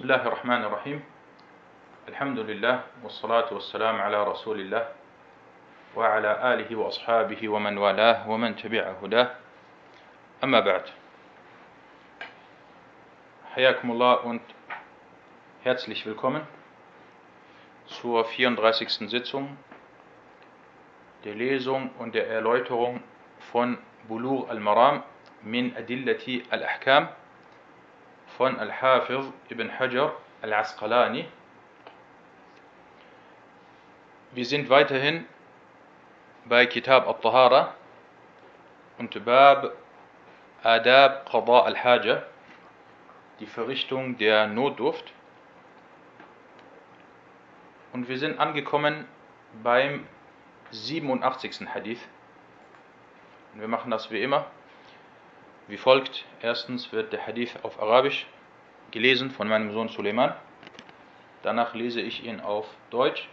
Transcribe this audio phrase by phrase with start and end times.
[0.00, 1.00] بسم الله الرحمن الرحيم
[2.08, 4.88] الحمد لله والصلاة والسلام على رسول الله
[5.96, 9.28] وعلى آله وأصحابه ومن والاه ومن تبع هداه
[10.44, 10.84] أما بعد
[13.52, 14.40] حياكم الله und
[15.68, 16.48] herzlich willkommen
[18.00, 19.10] zur 34.
[19.10, 19.58] Sitzung
[21.24, 23.02] der Lesung und der Erläuterung
[23.52, 23.76] von
[24.08, 25.02] Bulur al-Maram
[25.42, 27.19] min Adillati al-Ahkam.
[28.40, 31.28] Von Al-Hafiz ibn Hajar al-Asqalani.
[34.32, 35.26] Wir sind weiterhin
[36.46, 37.74] bei Kitab al-Tahara
[38.96, 39.74] und Bab
[40.62, 42.22] Adab Qada al-Haja,
[43.40, 45.12] die Verrichtung der Notdurft.
[47.92, 49.04] Und wir sind angekommen
[49.62, 50.06] beim
[50.70, 51.68] 87.
[51.74, 52.00] Hadith.
[53.52, 54.46] Und wir machen das wie immer
[55.70, 56.24] wie folgt.
[56.42, 58.26] Erstens wird der Hadith auf Arabisch
[58.90, 60.34] gelesen von meinem Sohn Suleiman.
[61.42, 63.28] Danach lese ich ihn auf Deutsch.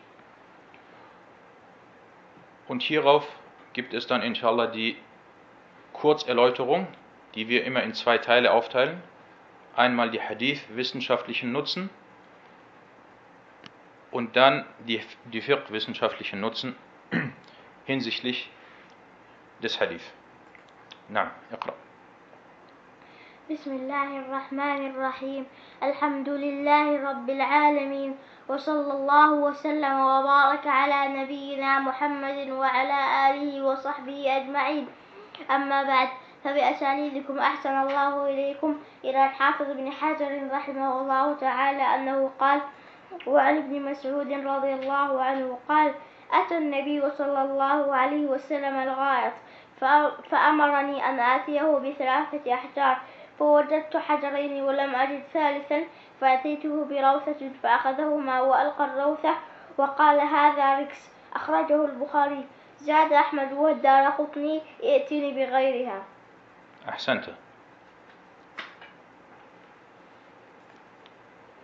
[2.68, 3.28] Und hierauf
[3.74, 4.98] gibt es dann inshallah die
[5.94, 6.88] Kurzerläuterung,
[7.36, 9.02] die wir immer in zwei Teile aufteilen.
[9.76, 11.90] Einmal die Hadith wissenschaftlichen Nutzen
[14.12, 16.76] und dann die, die Fiqh wissenschaftlichen Nutzen
[17.86, 18.50] hinsichtlich
[19.62, 20.04] des Hadith.
[21.10, 21.74] Na, Iqra.
[23.48, 25.48] بسم الله الرحمن الرحيم.
[25.84, 28.12] الحمد لله رب العالمين.
[28.50, 34.88] وصلى الله وسلم وبارك على نبينا محمد وعلى آله وصحبه أجمعين.
[35.48, 36.10] أما بعد
[36.44, 38.72] فبأسانيدكم أحسن الله إليكم.
[39.04, 42.60] إلى الحافظ بن حجر رحمه الله تعالى أنه قال
[43.28, 45.96] وعن ابن مسعود رضي الله عنه قال
[46.34, 49.34] أتى النبي صلى الله عليه وسلم الغائط
[50.30, 52.98] فأمرني أن آتيه بثلاثة أحجار.
[53.40, 55.84] فوجدت حجرين ولم أجد ثالثا
[56.22, 59.36] فأتيته بروثة فأخذهما وألقى الروثة
[59.78, 62.46] وقال هذا ركس أخرجه البخاري
[62.80, 66.04] زاد أحمد والدار قطني ائتني بغيرها
[66.90, 67.30] أحسنت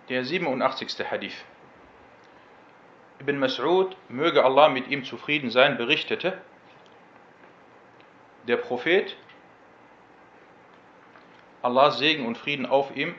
[0.10, 1.10] Der 87.
[1.10, 1.46] Hadith.
[3.20, 6.42] Ibn Mas'ud, möge Allah mit ihm zufrieden sein, berichtete,
[8.48, 9.16] der Prophet,
[11.64, 13.16] Allahs Segen und Frieden auf ihm,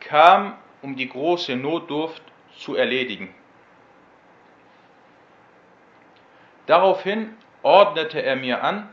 [0.00, 2.22] kam, um die große Notdurft
[2.58, 3.34] zu erledigen.
[6.66, 8.92] Daraufhin ordnete er mir an,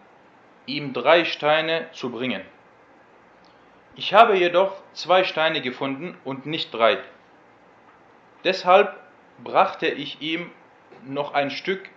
[0.66, 2.42] ihm drei Steine zu bringen.
[3.96, 7.00] Ich habe jedoch zwei Steine gefunden und nicht drei.
[8.44, 8.98] Deshalb
[9.44, 10.50] brachte ich ihm
[11.04, 11.90] noch ein Stück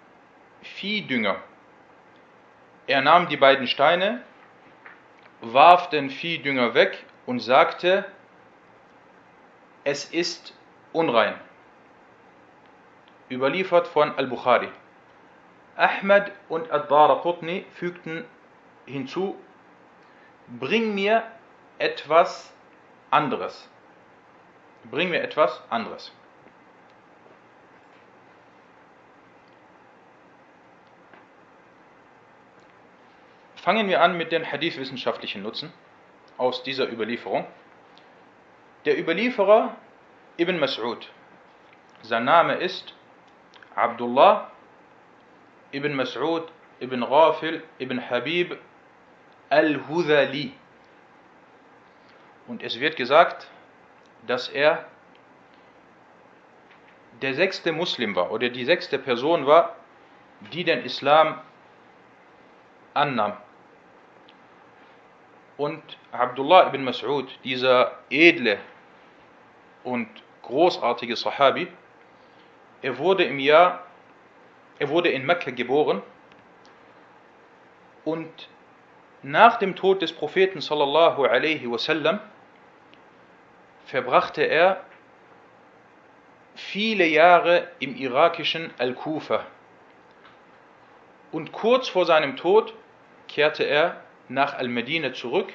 [0.62, 1.36] Viehdünger.
[2.86, 4.22] Er nahm die beiden Steine,
[5.52, 8.04] warf den Viehdünger weg und sagte,
[9.84, 10.54] es ist
[10.92, 11.34] unrein.
[13.30, 14.68] Überliefert von Al-Bukhari.
[15.76, 18.24] Ahmad und Ad-Dara Qutni fügten
[18.86, 19.36] hinzu,
[20.46, 21.24] bring mir
[21.78, 22.52] etwas
[23.10, 23.68] anderes.
[24.84, 26.12] Bring mir etwas anderes.
[33.64, 35.72] Fangen wir an mit den hadith-wissenschaftlichen Nutzen
[36.36, 37.46] aus dieser Überlieferung.
[38.84, 39.74] Der Überlieferer
[40.36, 41.06] Ibn Mas'ud,
[42.02, 42.92] sein Name ist
[43.74, 44.50] Abdullah
[45.72, 46.42] ibn Mas'ud
[46.78, 48.58] ibn Ghafil ibn Habib
[49.48, 50.52] al-Hudhali.
[52.46, 53.48] Und es wird gesagt,
[54.26, 54.84] dass er
[57.22, 59.74] der sechste Muslim war oder die sechste Person war,
[60.52, 61.40] die den Islam
[62.92, 63.38] annahm.
[65.56, 68.58] Und Abdullah ibn Mas'ud, dieser edle
[69.84, 70.08] und
[70.42, 71.68] großartige Sahabi,
[72.82, 73.84] er wurde im Jahr,
[74.78, 76.02] er wurde in Mekka geboren
[78.04, 78.48] und
[79.22, 82.20] nach dem Tod des Propheten sallallahu alaihi wasallam
[83.86, 84.84] verbrachte er
[86.54, 89.44] viele Jahre im irakischen Al-Kufa.
[91.32, 92.74] Und kurz vor seinem Tod
[93.28, 95.52] kehrte er nach Al-Medina zurück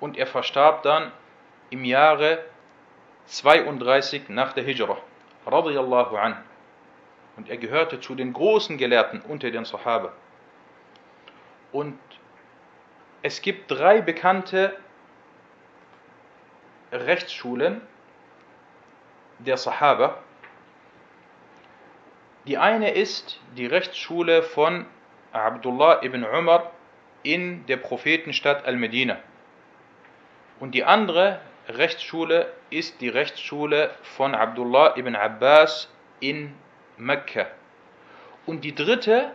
[0.00, 1.12] und er verstarb dann
[1.70, 2.44] im Jahre
[3.26, 4.98] 32 nach der Hijrah,
[5.46, 6.36] radiyallahu an.
[7.36, 10.12] Und er gehörte zu den großen Gelehrten unter den Sahaba.
[11.72, 11.98] Und
[13.22, 14.76] es gibt drei bekannte
[16.92, 17.80] Rechtsschulen
[19.38, 20.18] der Sahaba.
[22.46, 24.86] Die eine ist die Rechtsschule von
[25.32, 26.70] Abdullah ibn Umar
[27.24, 29.18] in der Prophetenstadt Al-Medina.
[30.60, 35.90] Und die andere Rechtsschule ist die Rechtsschule von Abdullah ibn Abbas
[36.20, 36.54] in
[36.96, 37.46] Mekka.
[38.46, 39.32] Und die dritte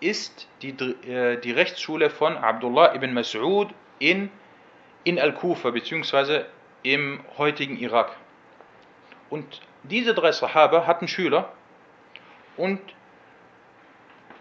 [0.00, 4.30] ist die, äh, die Rechtsschule von Abdullah ibn Mas'ud in,
[5.04, 6.46] in Al-Kufa, beziehungsweise
[6.82, 8.16] im heutigen Irak.
[9.30, 11.52] Und diese drei Sahaba hatten Schüler
[12.56, 12.80] und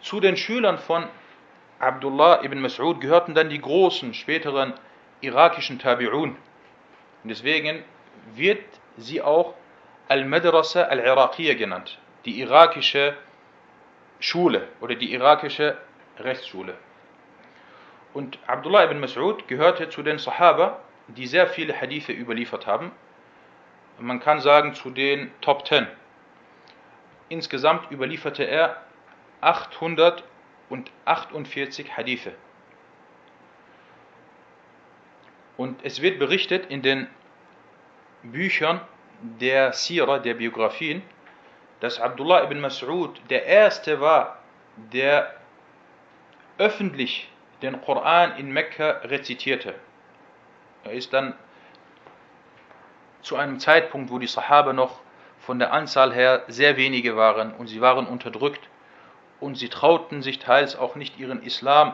[0.01, 1.07] zu den Schülern von
[1.81, 4.73] Abdullah ibn Mas'ud gehörten dann die großen späteren
[5.21, 6.35] irakischen Tabi'un.
[7.23, 7.83] Und deswegen
[8.35, 8.63] wird
[8.97, 9.55] sie auch
[10.07, 13.15] Al-Madrasa al-Iraqiyya genannt, die irakische
[14.19, 15.75] Schule oder die irakische
[16.19, 16.75] Rechtsschule.
[18.13, 22.91] Und Abdullah ibn Mas'ud gehörte zu den Sahaba, die sehr viele Hadithe überliefert haben.
[23.97, 25.87] Man kann sagen zu den Top 10.
[27.29, 28.77] Insgesamt überlieferte er
[30.71, 32.33] 848 Hadithe.
[35.57, 37.07] Und es wird berichtet in den
[38.23, 38.81] Büchern
[39.21, 41.03] der Sira, der Biografien,
[41.79, 44.39] dass Abdullah ibn Mas'ud der erste war,
[44.75, 45.35] der
[46.57, 47.29] öffentlich
[47.61, 49.75] den Koran in Mekka rezitierte.
[50.83, 51.35] Er ist dann
[53.21, 54.99] zu einem Zeitpunkt, wo die Sahaba noch
[55.39, 58.67] von der Anzahl her sehr wenige waren und sie waren unterdrückt
[59.41, 61.93] und sie trauten sich teils auch nicht ihren Islam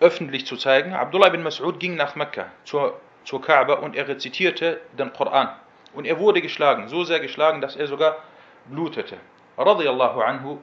[0.00, 0.94] öffentlich zu zeigen.
[0.94, 5.48] Abdullah ibn Mas'ud ging nach Mekka zur, zur Kaaba und er rezitierte den Koran.
[5.94, 8.18] Und er wurde geschlagen, so sehr geschlagen, dass er sogar
[8.66, 9.16] blutete.
[9.56, 10.62] Radiallahu anhu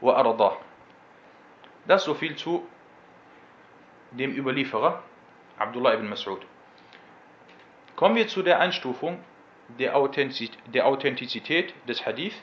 [0.00, 0.56] wa ardah.
[1.86, 2.66] Das so viel zu
[4.10, 5.02] dem Überlieferer
[5.58, 6.40] Abdullah ibn Mas'ud.
[7.94, 9.22] Kommen wir zu der Einstufung
[9.68, 12.34] der Authentizität des Hadith.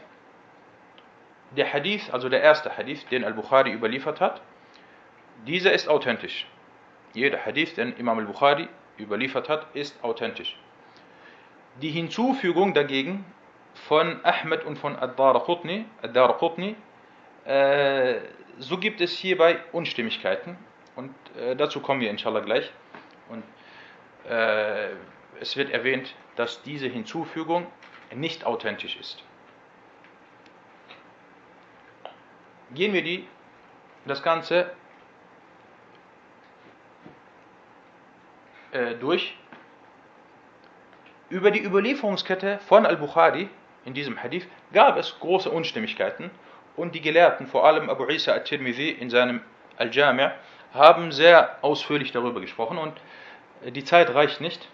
[1.58, 4.42] Der Hadith, also der erste Hadith, den Al-Bukhari überliefert hat,
[5.46, 6.46] dieser ist authentisch.
[7.14, 8.68] Jeder Hadith, den Imam al-Bukhari
[8.98, 10.58] überliefert hat, ist authentisch.
[11.82, 13.26] Die Hinzufügung dagegen
[13.74, 16.20] von Ahmed und von Ad-Darqutni, Ad
[17.46, 18.20] äh,
[18.60, 20.58] so gibt es hierbei Unstimmigkeiten
[20.96, 22.72] und äh, dazu kommen wir inshallah gleich.
[23.30, 23.44] Und
[24.30, 24.90] äh,
[25.40, 27.66] es wird erwähnt, dass diese Hinzufügung
[28.14, 29.24] nicht authentisch ist.
[32.74, 33.28] Gehen wir die,
[34.06, 34.72] das Ganze
[38.72, 39.36] äh, durch.
[41.30, 43.50] Über die Überlieferungskette von Al-Bukhari
[43.86, 46.30] in diesem Hadith gab es große Unstimmigkeiten
[46.76, 49.42] und die Gelehrten, vor allem Abu Isa al-Tirmidhi in seinem
[49.78, 50.32] Al-Jami'
[50.74, 52.94] haben sehr ausführlich darüber gesprochen und
[53.66, 54.68] die Zeit reicht nicht,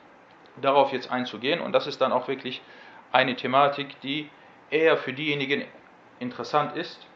[0.61, 2.61] darauf jetzt einzugehen und das ist dann auch wirklich
[3.11, 4.29] eine Thematik, die
[4.69, 5.65] eher für diejenigen
[6.19, 7.07] interessant ist,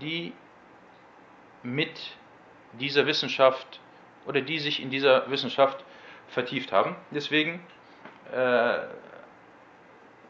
[0.00, 0.32] die
[1.62, 2.16] mit
[2.72, 3.80] dieser Wissenschaft
[4.26, 5.84] oder die sich in dieser Wissenschaft
[6.28, 6.96] vertieft haben.
[7.10, 7.60] Deswegen
[8.32, 8.78] äh,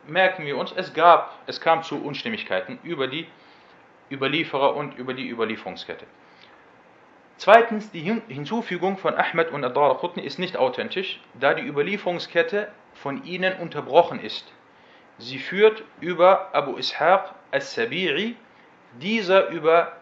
[0.07, 3.27] merken wir uns, es gab, es kam zu Unstimmigkeiten über die
[4.11, 6.07] Überlieferer und über die Überlieferungskette.
[7.39, 13.59] Zweitens, die Hinzufügung von Ahmed und Ad-Darqutni ist nicht authentisch, da die Überlieferungskette von ihnen
[13.59, 14.51] unterbrochen ist.
[15.19, 18.37] Sie führt über Abu Ishaq al-Sabi'i,
[19.01, 19.93] dieser über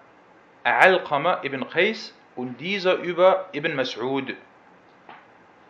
[0.63, 4.35] Al-Qama ibn Qais und dieser über Ibn Mas'ud.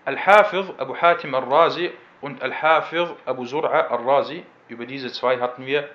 [0.04, 1.90] Al-Hafiz Abu Hatim al-Razi
[2.20, 5.88] und Al-Hafiz Abu Zur'a al-Razi, über diese zwei hatten wir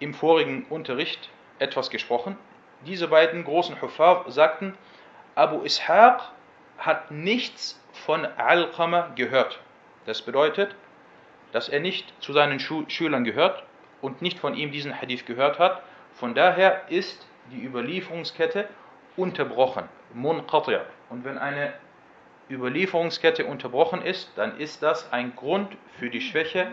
[0.00, 2.36] im vorigen Unterricht etwas gesprochen.
[2.86, 4.76] Diese beiden großen Hufar sagten,
[5.34, 6.20] Abu Ishaq
[6.78, 9.60] hat nichts von Al-Qama gehört.
[10.06, 10.74] Das bedeutet,
[11.52, 13.62] dass er nicht zu seinen Schülern gehört
[14.00, 15.82] und nicht von ihm diesen Hadith gehört hat.
[16.14, 18.68] Von daher ist die Überlieferungskette
[19.16, 20.80] unterbrochen, munqati'.
[21.10, 21.72] Und wenn eine
[22.50, 26.68] Überlieferungskette unterbrochen ist, dann ist das ein Grund für die Schwäche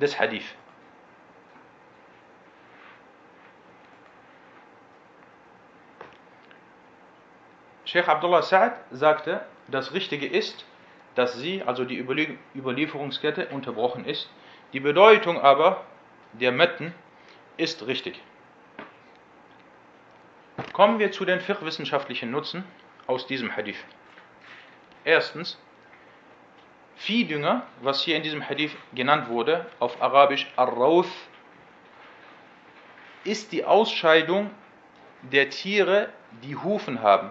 [0.00, 0.54] des Hadith.
[7.84, 10.66] Sheikh Abdullah Sa'ad sagte, das Richtige ist,
[11.14, 11.98] dass sie, also die
[12.54, 14.30] Überlieferungskette, unterbrochen ist.
[14.74, 15.84] Die Bedeutung aber
[16.34, 16.94] der Metten
[17.58, 18.20] ist richtig.
[20.72, 22.64] Kommen wir zu den fiqh-wissenschaftlichen Nutzen
[23.06, 23.84] aus diesem Hadith.
[25.04, 25.58] Erstens,
[26.96, 31.06] Viehdünger, was hier in diesem Hadith genannt wurde, auf Arabisch Ar-Rawth,
[33.24, 34.50] ist die Ausscheidung
[35.22, 36.08] der Tiere,
[36.42, 37.30] die Hufen haben.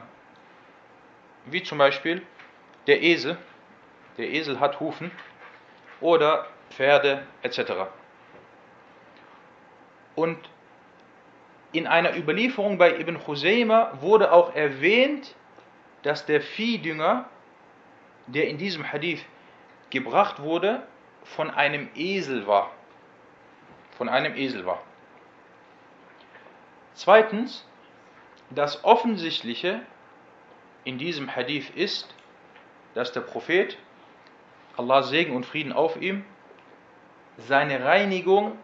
[1.45, 2.21] Wie zum Beispiel
[2.87, 3.37] der Esel.
[4.17, 5.11] Der Esel hat Hufen.
[6.01, 7.87] Oder Pferde etc.
[10.17, 10.37] Und
[11.73, 15.35] in einer Überlieferung bei Ibn Khuzayma wurde auch erwähnt,
[16.01, 17.29] dass der Viehdünger
[18.25, 19.23] der in diesem Hadith
[19.89, 20.85] gebracht wurde,
[21.23, 22.71] von einem Esel war.
[23.97, 24.81] Von einem Esel war.
[26.93, 27.65] Zweitens,
[28.49, 29.81] das Offensichtliche
[30.83, 32.13] in diesem Hadith ist,
[32.95, 33.77] dass der Prophet,
[34.77, 36.25] Allah Segen und Frieden auf ihm,
[37.37, 38.57] seine Reinigung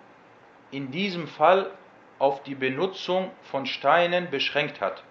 [0.73, 1.69] in diesem Fall
[2.17, 5.03] auf die Benutzung von Steinen beschränkt hat.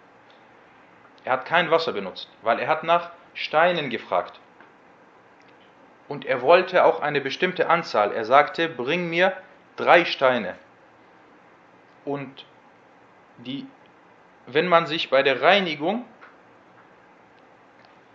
[1.25, 4.41] Er hat kein Wasser benutzt, weil er hat nach Steinen gefragt.
[6.09, 8.13] Und er wollte auch eine bestimmte Anzahl.
[8.13, 9.37] Er sagte, bring mir
[9.77, 10.57] drei Steine.
[12.05, 12.45] Und
[13.39, 13.67] die,
[14.47, 16.05] wenn man sich bei der Reinigung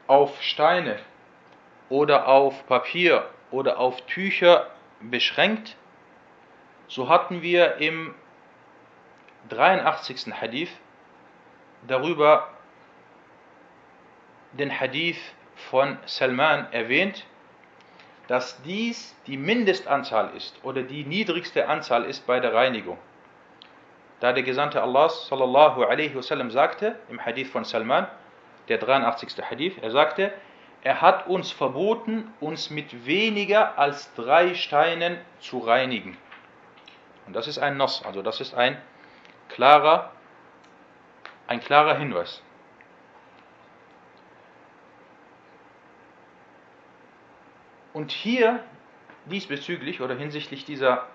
[0.07, 0.99] auf Steine
[1.89, 4.67] oder auf Papier oder auf Tücher
[4.99, 5.77] beschränkt,
[6.87, 8.13] so hatten wir im
[9.49, 10.33] 83.
[10.33, 10.69] Hadith
[11.87, 12.49] darüber
[14.53, 15.19] den Hadith
[15.69, 17.25] von Salman erwähnt,
[18.27, 22.97] dass dies die Mindestanzahl ist oder die niedrigste Anzahl ist bei der Reinigung.
[24.19, 28.07] Da der Gesandte Allah sallallahu alaihi wasallam sagte im Hadith von Salman,
[28.67, 29.43] der 83.
[29.49, 30.33] Hadith, er sagte,
[30.83, 36.17] er hat uns verboten, uns mit weniger als drei Steinen zu reinigen.
[37.27, 38.81] Und das ist ein Noss, also das ist ein
[39.49, 40.11] klarer,
[41.45, 42.41] ein klarer Hinweis.
[47.93, 48.63] Und hier
[49.25, 51.07] diesbezüglich oder hinsichtlich dieser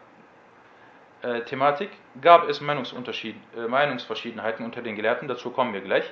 [1.23, 1.91] äh, Thematik
[2.21, 6.05] gab es äh, Meinungsverschiedenheiten unter den Gelehrten, dazu kommen wir gleich.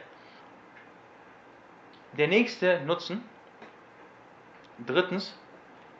[2.12, 3.23] Der nächste Nutzen,
[4.78, 5.37] drittens,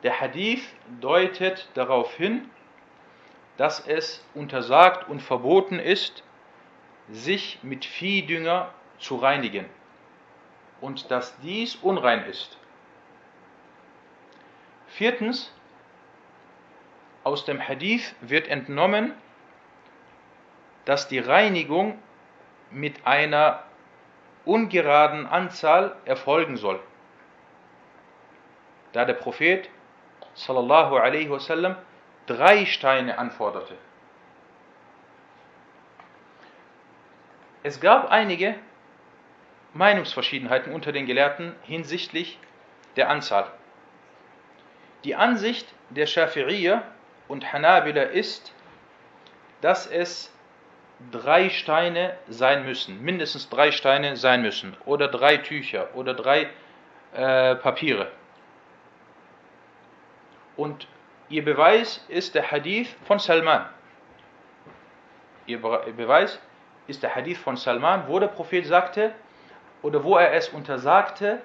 [0.03, 0.63] der Hadith
[0.99, 2.49] deutet darauf hin,
[3.57, 6.23] dass es untersagt und verboten ist,
[7.09, 9.65] sich mit Viehdünger zu reinigen
[10.79, 12.57] und dass dies unrein ist.
[14.87, 15.53] Viertens,
[17.23, 19.13] aus dem Hadith wird entnommen,
[20.85, 21.99] dass die Reinigung
[22.71, 23.63] mit einer
[24.45, 26.79] ungeraden Anzahl erfolgen soll.
[28.91, 29.69] Da der Prophet
[30.33, 31.75] sallallahu alaihi wasallam
[32.25, 33.75] drei Steine anforderte.
[37.63, 38.55] Es gab einige
[39.73, 42.39] Meinungsverschiedenheiten unter den Gelehrten hinsichtlich
[42.95, 43.45] der Anzahl.
[45.03, 46.81] Die Ansicht der Schafi'iyya
[47.27, 48.53] und Hanabila ist,
[49.61, 50.33] dass es
[51.11, 56.49] drei Steine sein müssen, mindestens drei Steine sein müssen, oder drei Tücher oder drei
[57.13, 58.11] äh, Papiere.
[60.55, 60.87] Und
[61.31, 63.65] ihr Beweis ist der Hadith von Salman.
[65.45, 66.39] Ihr Beweis
[66.87, 69.13] ist der Hadith von Salman, wo der Prophet sagte,
[69.81, 71.41] oder wo er es untersagte,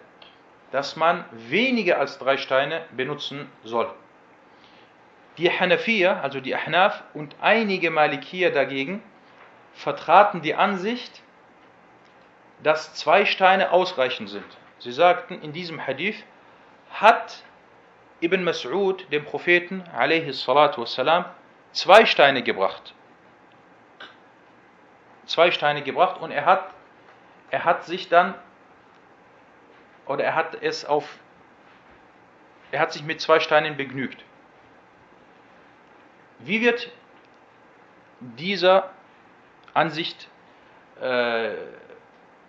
[0.72, 3.88] dass man weniger als drei Steine benutzen soll.
[5.38, 9.02] Die Hanafiya, also die Ahnaf und einige Malikier dagegen,
[9.74, 11.22] vertraten die Ansicht,
[12.62, 14.44] dass zwei Steine ausreichend sind.
[14.78, 16.24] Sie sagten, in diesem Hadith
[16.90, 17.42] hat
[18.20, 21.26] Ibn Mas'ud dem Propheten wassalam,
[21.72, 22.94] zwei Steine gebracht.
[25.26, 26.70] Zwei Steine gebracht und er hat,
[27.50, 28.34] er hat sich dann,
[30.06, 31.18] oder er hat es auf,
[32.70, 34.24] er hat sich mit zwei Steinen begnügt.
[36.38, 36.90] Wie wird
[38.20, 38.90] dieser
[39.74, 40.28] Ansicht
[41.00, 41.50] äh,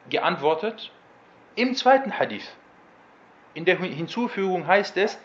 [0.09, 0.91] geantwortet?
[1.55, 2.55] Im zweiten Hadith.
[3.53, 5.19] In der Hinzufügung heißt es,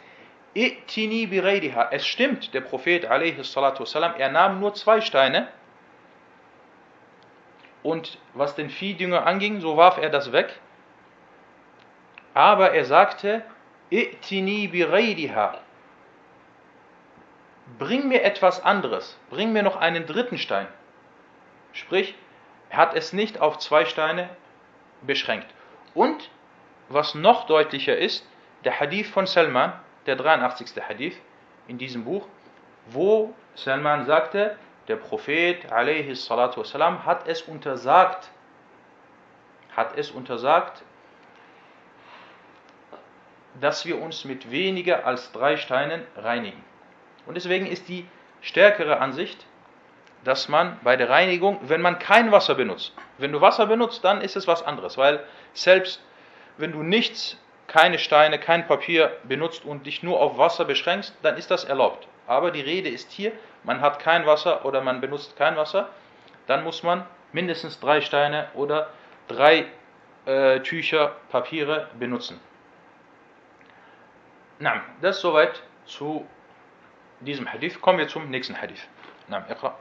[0.53, 1.89] Itini biraydiha.
[1.91, 5.47] Es stimmt, der Prophet والسلام, er nahm nur zwei Steine
[7.83, 10.59] und was den Viehdünger anging, so warf er das weg.
[12.33, 13.43] Aber er sagte,
[13.89, 15.59] Itini biraydiha
[17.77, 20.67] bring mir etwas anderes, bring mir noch einen dritten Stein.
[21.73, 22.15] Sprich,
[22.69, 24.29] er hat es nicht auf zwei Steine
[25.01, 25.47] beschränkt.
[25.93, 26.29] Und
[26.89, 28.27] was noch deutlicher ist,
[28.63, 29.73] der Hadith von Salman,
[30.05, 30.81] der 83.
[30.87, 31.15] Hadith
[31.67, 32.27] in diesem Buch,
[32.87, 38.29] wo Salman sagte, der Prophet والسلام, hat es untersagt,
[39.75, 40.83] hat es untersagt,
[43.59, 46.63] dass wir uns mit weniger als drei Steinen reinigen.
[47.25, 48.07] Und deswegen ist die
[48.41, 49.45] stärkere Ansicht,
[50.23, 54.21] dass man bei der Reinigung, wenn man kein Wasser benutzt, wenn du Wasser benutzt, dann
[54.21, 55.23] ist es was anderes, weil
[55.53, 56.01] selbst
[56.57, 57.37] wenn du nichts,
[57.71, 62.07] keine Steine, kein Papier benutzt und dich nur auf Wasser beschränkst, dann ist das erlaubt.
[62.25, 63.31] Aber die Rede ist hier,
[63.63, 65.89] man hat kein Wasser oder man benutzt kein Wasser,
[66.47, 68.89] dann muss man mindestens drei Steine oder
[69.27, 69.65] drei
[70.25, 72.39] äh, Tücher, Papiere benutzen.
[74.59, 76.25] نعم das soweit zu
[77.19, 78.87] diesem Hadith kommen wir zum nächsten Hadith
[79.29, 79.75] نعم اقرأ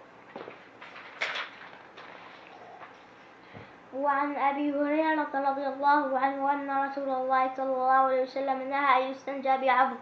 [4.01, 9.11] وعن أبي هريرة رضي الله عنه أن رسول الله صلى الله عليه وسلم نهى أن
[9.11, 9.97] يستنجى بعظم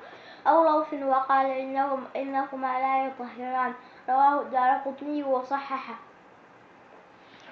[0.47, 3.75] أو روث وقال إنهم إنهما لا يطهران
[4.09, 5.95] رواه الدار قطني وصححه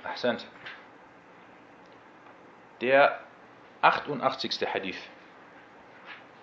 [0.07, 0.40] أحسنت
[2.81, 3.21] Der
[3.83, 4.66] 88.
[4.75, 4.99] Hadith.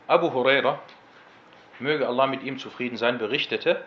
[0.08, 0.80] Abu Huraira,
[1.80, 3.84] möge Allah mit ihm zufrieden sein, berichtete,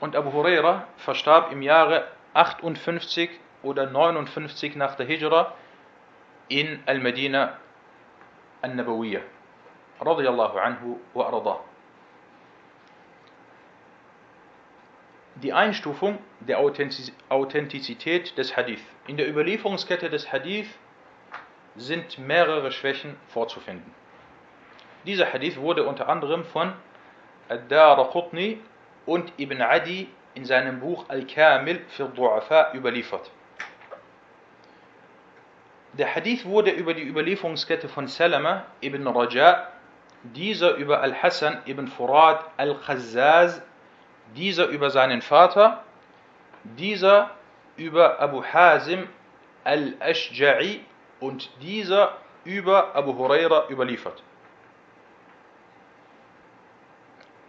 [0.00, 3.30] und Abu Huraira verstarb im Jahre 58
[3.62, 5.54] oder 59 nach der Hijra
[6.48, 7.58] in Al-Medina
[8.62, 9.20] An-Nabawiyya.
[10.00, 11.60] Radiyallahu anhu wa ardah.
[15.36, 18.82] Die Einstufung der Authentizität des Hadith.
[19.06, 20.68] In der Überlieferungskette des Hadith
[21.76, 23.94] sind mehrere Schwächen vorzufinden.
[25.06, 26.74] Dieser Hadith wurde unter anderem von
[27.48, 28.60] Ad-Dar Qutni
[29.10, 33.28] und Ibn Adi in seinem Buch Al-Kamil für Du'afa überliefert.
[35.94, 39.66] Der Hadith wurde über die Überlieferungskette von Salama ibn Raja,
[40.22, 43.60] dieser über Al-Hassan ibn Furad al-Khazzaz,
[44.36, 45.82] dieser über seinen Vater,
[46.62, 47.32] dieser
[47.76, 49.08] über Abu Hazim
[49.64, 50.82] al-Ashja'i
[51.18, 54.22] und dieser über Abu Huraira überliefert.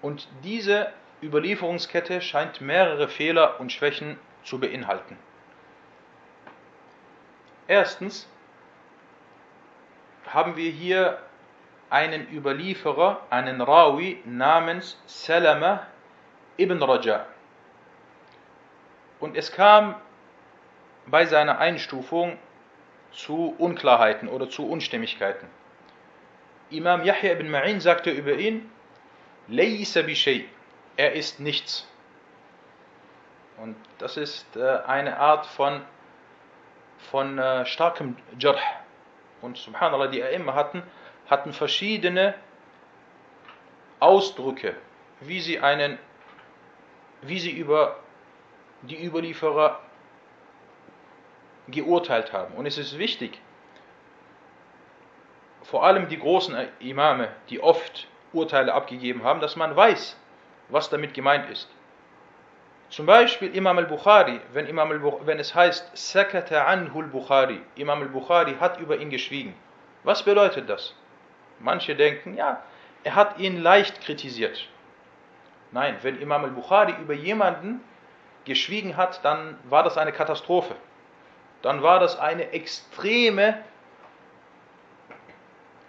[0.01, 5.17] Und diese Überlieferungskette scheint mehrere Fehler und Schwächen zu beinhalten.
[7.67, 8.27] Erstens
[10.27, 11.19] haben wir hier
[11.89, 15.85] einen Überlieferer, einen Rawi namens Salama
[16.57, 17.25] ibn Raja.
[19.19, 19.95] Und es kam
[21.05, 22.37] bei seiner Einstufung
[23.11, 25.47] zu Unklarheiten oder zu Unstimmigkeiten.
[26.69, 28.71] Imam Yahya ibn Ma'in sagte über ihn,
[29.47, 30.15] Laysa bi
[31.01, 31.87] er ist nichts.
[33.57, 35.81] Und das ist äh, eine Art von,
[37.09, 38.59] von äh, starkem Jarh.
[39.41, 40.83] Und subhanallah, die immer hatten,
[41.27, 42.35] hatten verschiedene
[43.99, 44.75] Ausdrücke,
[45.21, 45.97] wie sie einen,
[47.23, 47.97] wie sie über
[48.83, 49.79] die Überlieferer
[51.67, 52.53] geurteilt haben.
[52.53, 53.41] Und es ist wichtig,
[55.63, 60.20] vor allem die großen Imame, die oft Urteile abgegeben haben, dass man weiß,
[60.71, 61.69] was damit gemeint ist.
[62.89, 68.79] Zum Beispiel Imam al-Bukhari, wenn, al wenn es heißt, Sakata anhu al-Bukhari, Imam al-Bukhari hat
[68.79, 69.53] über ihn geschwiegen.
[70.03, 70.93] Was bedeutet das?
[71.59, 72.61] Manche denken, ja,
[73.03, 74.67] er hat ihn leicht kritisiert.
[75.71, 77.81] Nein, wenn Imam al-Bukhari über jemanden
[78.43, 80.75] geschwiegen hat, dann war das eine Katastrophe.
[81.61, 83.63] Dann war das eine extreme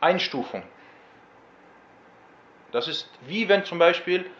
[0.00, 0.62] Einstufung.
[2.70, 4.30] Das ist wie wenn zum Beispiel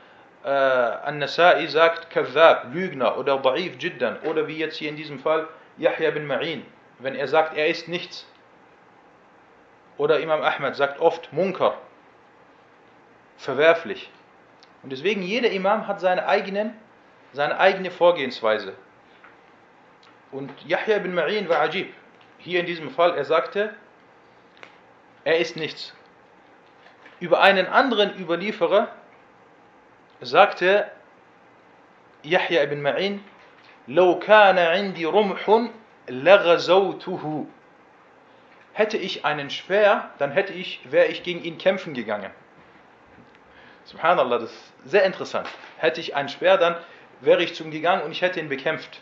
[0.45, 5.49] äh, An-Nasai sagt Kazab, Lügner oder Da'if Jiddan oder wie jetzt hier in diesem Fall
[5.79, 6.63] Yahya bin Ma'in,
[6.99, 8.27] wenn er sagt, er ist nichts.
[9.99, 11.79] Oder Imam Ahmad sagt oft Munkar,
[13.37, 14.11] verwerflich.
[14.83, 16.75] Und deswegen jeder Imam hat seine, eigenen,
[17.33, 18.75] seine eigene Vorgehensweise.
[20.33, 21.93] Und Yahya bin Ma'in war ajib.
[22.39, 23.75] Hier in diesem Fall, er sagte,
[25.25, 25.95] er ist nichts.
[27.21, 28.89] Über einen anderen Überlieferer
[30.22, 30.90] sagte
[32.24, 33.20] Yahya ibn Ma'in,
[33.88, 35.70] لو كان عندي رمح
[36.10, 37.46] لغزوته.
[38.74, 42.32] Hätte ich einen Speer, dann hätte ich, wäre ich gegen ihn kämpfen gegangen.
[43.86, 45.48] Subhanallah, das ist sehr interessant.
[45.78, 46.76] Hätte ich einen Speer, dann
[47.22, 49.02] wäre ich zu ihm gegangen und ich hätte ihn bekämpft.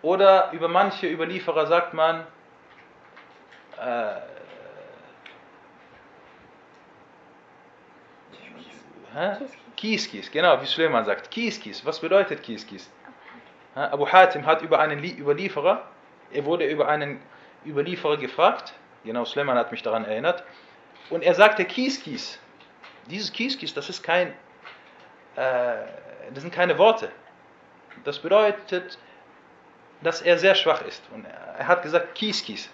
[0.00, 2.26] Oder über manche Überlieferer sagt man,
[3.78, 4.14] äh,
[9.17, 9.35] Hä?
[9.75, 11.31] Kies, genau, wie Suleiman sagt.
[11.31, 11.83] Kies, Kies.
[11.85, 12.67] Was bedeutet Kies?
[13.73, 15.81] Abu Hatim hat über einen Lie- Überlieferer,
[16.31, 17.19] er wurde über einen
[17.65, 20.43] Überlieferer gefragt, genau, Suleiman hat mich daran erinnert,
[21.09, 22.39] und er sagte Kies, Kies.
[23.07, 24.33] Dieses Kies, Kies, das ist kein,
[25.35, 25.77] äh,
[26.33, 27.11] das sind keine Worte.
[28.03, 28.99] Das bedeutet,
[30.01, 31.03] dass er sehr schwach ist.
[31.11, 32.69] Und er hat gesagt Kies, Kies.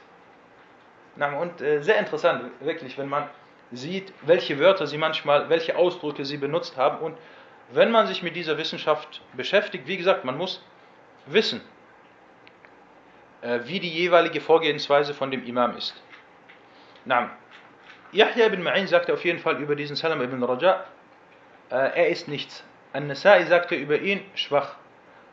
[1.15, 3.29] Na, Und äh, sehr interessant, wirklich, wenn man
[3.73, 6.99] sieht, welche Wörter sie manchmal, welche Ausdrücke sie benutzt haben.
[6.99, 7.17] Und
[7.71, 10.63] wenn man sich mit dieser Wissenschaft beschäftigt, wie gesagt, man muss
[11.25, 11.61] wissen,
[13.41, 16.01] äh, wie die jeweilige Vorgehensweise von dem Imam ist.
[17.05, 17.31] Na,
[18.11, 20.85] Yahya ibn Ma'in sagte auf jeden Fall über diesen Salam ibn Raja,
[21.71, 22.63] äh, er ist nichts.
[22.93, 24.75] An-Nasai sagte über ihn schwach.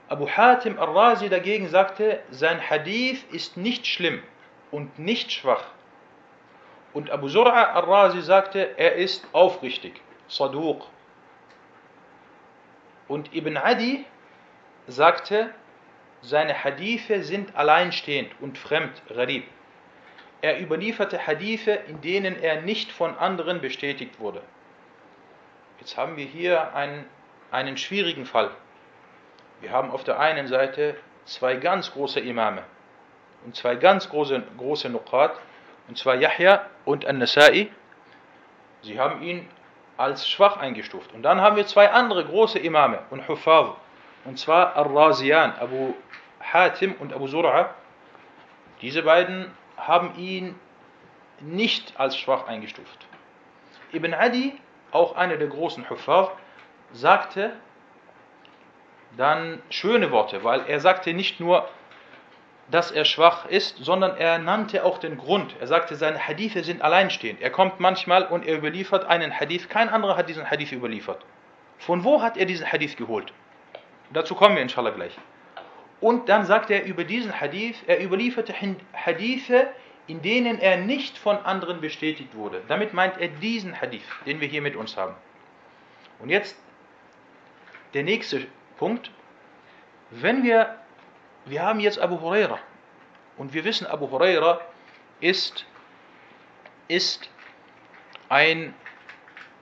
[0.09, 4.23] Abu Hatim al-Razi dagegen sagte, sein Hadith ist nicht schlimm
[4.71, 5.65] und nicht schwach.
[6.93, 10.87] Und Abu Zur'a al-Razi sagte, er ist aufrichtig, Saduq.
[13.07, 14.05] Und Ibn Adi
[14.87, 15.55] sagte,
[16.23, 19.45] seine Hadithe sind alleinstehend und fremd, Gharib.
[20.43, 24.43] Er überlieferte Hadithe, in denen er nicht von anderen bestätigt wurde.
[25.79, 27.07] Jetzt haben wir hier einen,
[27.51, 28.51] einen schwierigen Fall.
[29.61, 32.63] Wir haben auf der einen Seite zwei ganz große Imame
[33.45, 35.39] und zwei ganz große, große Nuqat,
[35.91, 37.69] und zwar Yahya und An-Nasai.
[38.83, 39.49] Sie haben ihn
[39.97, 41.13] als schwach eingestuft.
[41.13, 43.75] Und dann haben wir zwei andere große Imame und Hufaz,
[44.25, 45.95] und zwar Ar-Raziyan, Abu
[46.41, 47.71] Hatim und Abu Zur'a.
[48.81, 50.55] Diese beiden haben ihn
[51.41, 53.09] nicht als schwach eingestuft.
[53.93, 54.57] Ibn Adi,
[54.93, 56.29] auch einer der großen Hufaz,
[56.93, 57.53] sagte
[59.17, 61.69] dann schöne Worte, weil er sagte nicht nur,
[62.71, 65.55] dass er schwach ist, sondern er nannte auch den Grund.
[65.61, 67.41] Er sagte, seine Hadithe sind alleinstehend.
[67.41, 69.69] Er kommt manchmal und er überliefert einen Hadith.
[69.69, 71.25] Kein anderer hat diesen Hadith überliefert.
[71.79, 73.33] Von wo hat er diesen Hadith geholt?
[74.13, 75.17] Dazu kommen wir inshallah gleich.
[76.01, 78.55] Und dann sagt er über diesen Hadith, er überlieferte
[78.95, 79.69] Hadithe,
[80.07, 82.63] in denen er nicht von anderen bestätigt wurde.
[82.69, 85.15] Damit meint er diesen Hadith, den wir hier mit uns haben.
[86.19, 86.57] Und jetzt
[87.95, 89.11] der nächste Punkt.
[90.11, 90.80] Wenn wir,
[91.47, 92.59] wir haben jetzt Abu Huraira
[93.37, 94.61] und wir wissen, Abu Huraira
[95.21, 95.65] ist,
[96.89, 97.29] ist
[98.29, 98.75] ein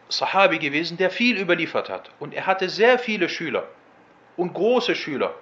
[0.09, 2.11] Sahabi gewesen, der viel überliefert hat.
[2.19, 3.69] Und er hatte sehr viele Schüler
[4.37, 5.35] und große Schüler.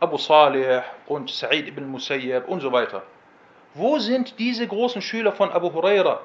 [0.00, 3.02] Abu Salih und Sa'id ibn Musayyab und so weiter.
[3.74, 6.22] Wo sind diese großen Schüler von Abu Huraira?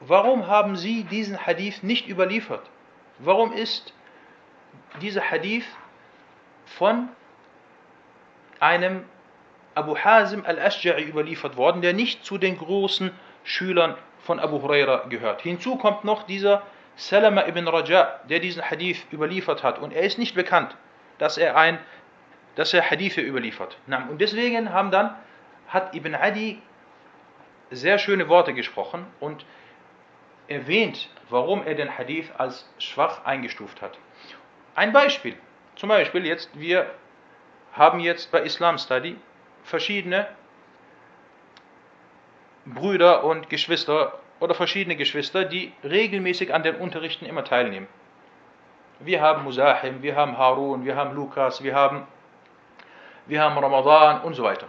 [0.00, 2.62] Warum haben sie diesen Hadith nicht überliefert?
[3.18, 3.92] Warum ist
[5.02, 5.66] dieser Hadith
[6.64, 7.08] von
[8.60, 9.04] einem
[9.74, 13.12] Abu Hazim al-Ashja'i überliefert worden, der nicht zu den großen
[13.44, 15.42] Schülern von Abu Huraira gehört.
[15.42, 16.62] Hinzu kommt noch dieser
[16.96, 19.78] Salama ibn Raja, der diesen Hadith überliefert hat.
[19.78, 20.76] Und er ist nicht bekannt,
[21.18, 21.78] dass er ein
[22.58, 23.78] dass er Hadithe überliefert.
[23.86, 25.14] Und deswegen haben dann,
[25.68, 26.60] hat Ibn Adi
[27.70, 29.46] sehr schöne Worte gesprochen und
[30.48, 33.96] erwähnt, warum er den Hadith als schwach eingestuft hat.
[34.74, 35.36] Ein Beispiel.
[35.76, 36.90] Zum Beispiel jetzt, wir
[37.78, 39.16] haben jetzt bei Islam Study
[39.62, 40.28] verschiedene
[42.66, 47.88] Brüder und Geschwister oder verschiedene Geschwister, die regelmäßig an den Unterrichten immer teilnehmen.
[49.00, 52.06] Wir haben Musahim, wir haben Harun, wir haben Lukas, wir haben,
[53.26, 54.66] wir haben Ramadan und so weiter.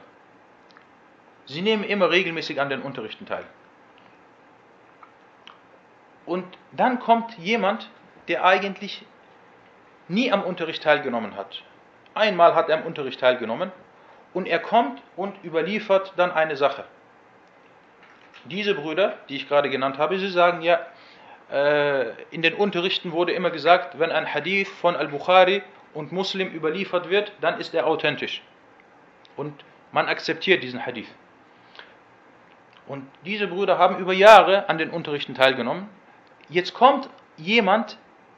[1.45, 3.45] Sie nehmen immer regelmäßig an den Unterrichten teil.
[6.27, 7.89] Und dann kommt jemand,
[8.27, 9.03] der eigentlich
[10.07, 11.63] nie am Unterricht teilgenommen hat.
[12.13, 13.71] Einmal hat er am Unterricht teilgenommen
[14.33, 16.83] und er kommt und überliefert dann eine Sache.
[18.45, 20.79] Diese Brüder, die ich gerade genannt habe, sie sagen ja,
[21.51, 27.09] äh, in den Unterrichten wurde immer gesagt, wenn ein Hadith von Al-Bukhari und Muslim überliefert
[27.09, 28.41] wird, dann ist er authentisch.
[29.35, 31.09] Und man akzeptiert diesen Hadith.
[32.87, 35.89] Und diese Brüder haben über Jahre an den Unterrichten teilgenommen.
[36.49, 37.97] Jetzt kommt jemand,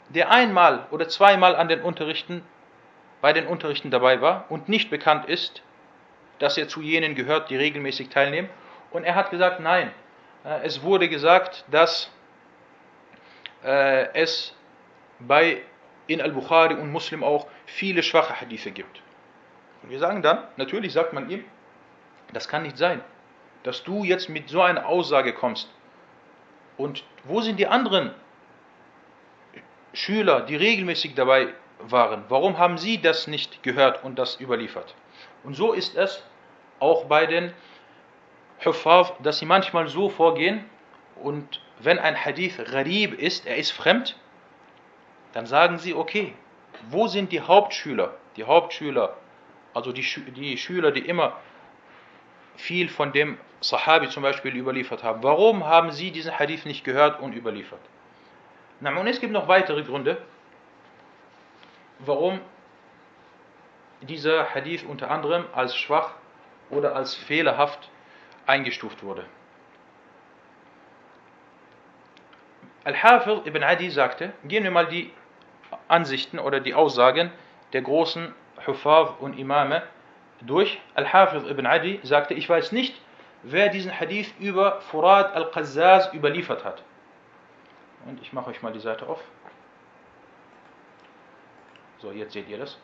[0.10, 2.44] der einmal oder zweimal an den Unterrichten,
[3.22, 5.62] bei den Unterrichten dabei war und nicht bekannt ist,
[6.40, 8.50] dass er zu jenen gehört, die regelmäßig teilnehmen.
[8.90, 9.92] Und er hat gesagt, nein,
[10.44, 12.12] äh, es wurde gesagt, dass
[13.64, 14.56] äh, es
[15.20, 15.62] bei
[16.08, 19.02] in Al-Bukhari und Muslim auch viele schwache Hadithe gibt.
[19.84, 21.46] Und wir sagen dann, natürlich sagt man ihm,
[22.34, 23.02] das kann nicht sein,
[23.64, 25.70] dass du jetzt mit so einer Aussage kommst.
[26.76, 28.14] Und wo sind die anderen
[29.94, 31.54] Schüler, die regelmäßig dabei
[31.88, 32.24] waren?
[32.30, 34.96] Warum haben sie das nicht gehört und das überliefert?
[35.44, 36.24] Und so ist es
[36.80, 37.54] auch bei den
[38.64, 40.66] Huffaz, dass sie manchmal so vorgehen
[41.16, 44.16] und wenn ein Hadith gharib ist, er ist fremd,
[45.34, 46.34] dann sagen sie, okay,
[46.90, 48.14] wo sind die Hauptschüler?
[48.36, 49.18] Die Hauptschüler,
[49.74, 51.38] also die, die Schüler, die immer
[52.56, 55.24] viel von dem Sahabi zum Beispiel überliefert haben.
[55.24, 57.80] Warum haben sie diesen Hadith nicht gehört und überliefert?
[58.80, 60.18] Na, und es gibt noch weitere Gründe,
[62.06, 62.40] warum
[64.02, 66.14] dieser Hadith unter anderem als schwach
[66.70, 67.90] oder als fehlerhaft
[68.48, 69.26] eingestuft wurde.
[72.84, 75.14] Al-Hafir ibn Adi sagte, gehen wir mal die
[75.88, 77.32] Ansichten oder die Aussagen
[77.74, 78.34] der großen
[78.66, 79.84] Hufaf und Imame
[80.42, 80.82] durch.
[80.96, 83.00] Al-Hafir ibn Adi sagte, ich weiß nicht,
[83.44, 86.82] wer diesen Hadith über Furad al-Qazzaz überliefert hat.
[88.06, 89.22] Und ich mache euch mal die Seite auf.
[92.02, 92.78] So, jetzt seht ihr das.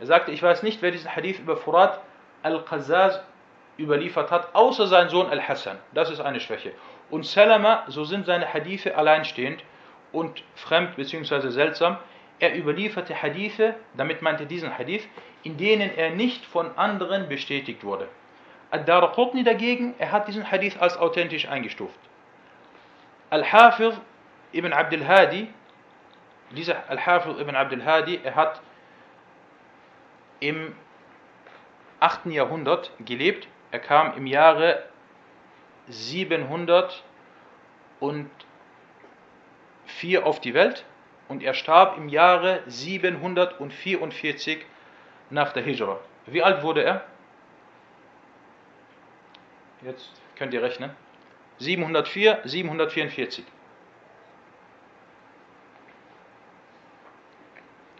[0.00, 2.00] Er sagte, ich weiß nicht, wer diesen Hadith über Furad
[2.42, 3.20] al-Qazzaz
[3.78, 5.78] überliefert hat, außer sein Sohn Al-Hassan.
[5.92, 6.72] Das ist eine Schwäche.
[7.10, 9.62] Und Salama, so sind seine Hadithe alleinstehend
[10.12, 11.50] und fremd bzw.
[11.50, 11.98] seltsam.
[12.38, 15.06] Er überlieferte Hadithe, damit meinte diesen Hadith,
[15.42, 18.08] in denen er nicht von anderen bestätigt wurde.
[18.70, 21.98] Ad-Darqutni dagegen, er hat diesen Hadith als authentisch eingestuft.
[23.30, 23.94] Al-Hafiz
[24.52, 25.48] ibn Abdul Hadi,
[26.50, 28.60] dieser Al-Hafiz ibn Abdul Hadi, er hat
[30.40, 30.74] im
[32.00, 32.26] 8.
[32.26, 33.48] Jahrhundert gelebt.
[33.70, 34.84] Er kam im Jahre
[35.88, 37.02] 704
[40.24, 40.84] auf die Welt
[41.28, 44.64] und er starb im Jahre 744
[45.30, 45.98] nach der Hijra.
[46.26, 47.04] Wie alt wurde er?
[49.82, 50.90] Jetzt könnt ihr rechnen.
[51.58, 53.44] 704, 744.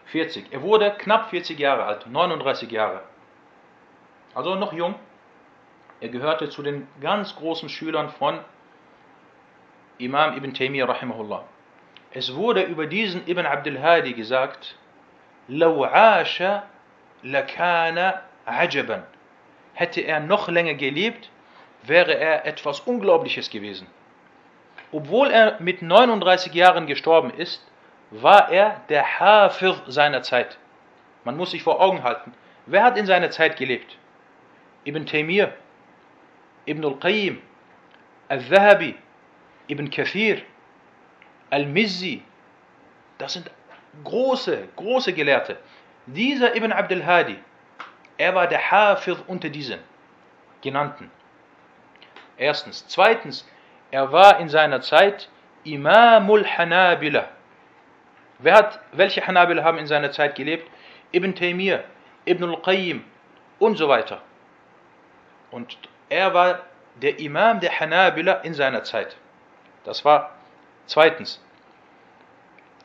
[0.06, 0.52] 40.
[0.52, 3.02] Er wurde knapp 40 Jahre alt, 39 Jahre.
[4.34, 4.94] Also noch jung.
[6.00, 8.40] Er gehörte zu den ganz großen Schülern von
[9.98, 11.44] Imam Ibn Taymiyyah rahimahullah.
[12.12, 14.76] Es wurde über diesen Ibn Abdul Hadi gesagt,
[15.48, 16.42] لو عاش
[17.24, 18.14] لكان
[18.46, 19.04] عجبا.
[19.74, 21.30] Hätte er noch länger gelebt,
[21.84, 23.86] wäre er etwas Unglaubliches gewesen.
[24.92, 27.64] Obwohl er mit 39 Jahren gestorben ist,
[28.11, 30.57] war er der Hafir seiner Zeit.
[31.23, 32.33] Man muss sich vor Augen halten,
[32.65, 33.97] wer hat in seiner Zeit gelebt?
[34.85, 35.51] Ibn Taymiyyah,
[36.65, 37.41] Ibn al-Qayyim,
[38.29, 38.95] Al-Zahabi,
[39.67, 40.41] Ibn Kathir,
[41.49, 42.23] Al-Mizzi.
[43.17, 43.49] Das sind
[44.03, 45.57] große, große Gelehrte.
[46.05, 47.37] Dieser Ibn Abdul Hadi,
[48.17, 49.79] er war der Hafir unter diesen
[50.61, 51.11] genannten.
[52.37, 52.85] Erstens.
[52.87, 53.47] Zweitens,
[53.91, 55.29] er war in seiner Zeit
[55.63, 57.27] Imamul Hanabila.
[58.39, 60.69] Wer hat, welche Hanabila haben in seiner Zeit gelebt?
[61.11, 61.83] Ibn Taymiyyah,
[62.25, 63.03] Ibn al-Qayyim
[63.59, 64.21] und so weiter.
[65.51, 65.77] Und
[66.09, 66.59] er war
[67.01, 69.15] der Imam der Hanabila in seiner Zeit.
[69.83, 70.31] Das war
[70.85, 71.43] zweitens.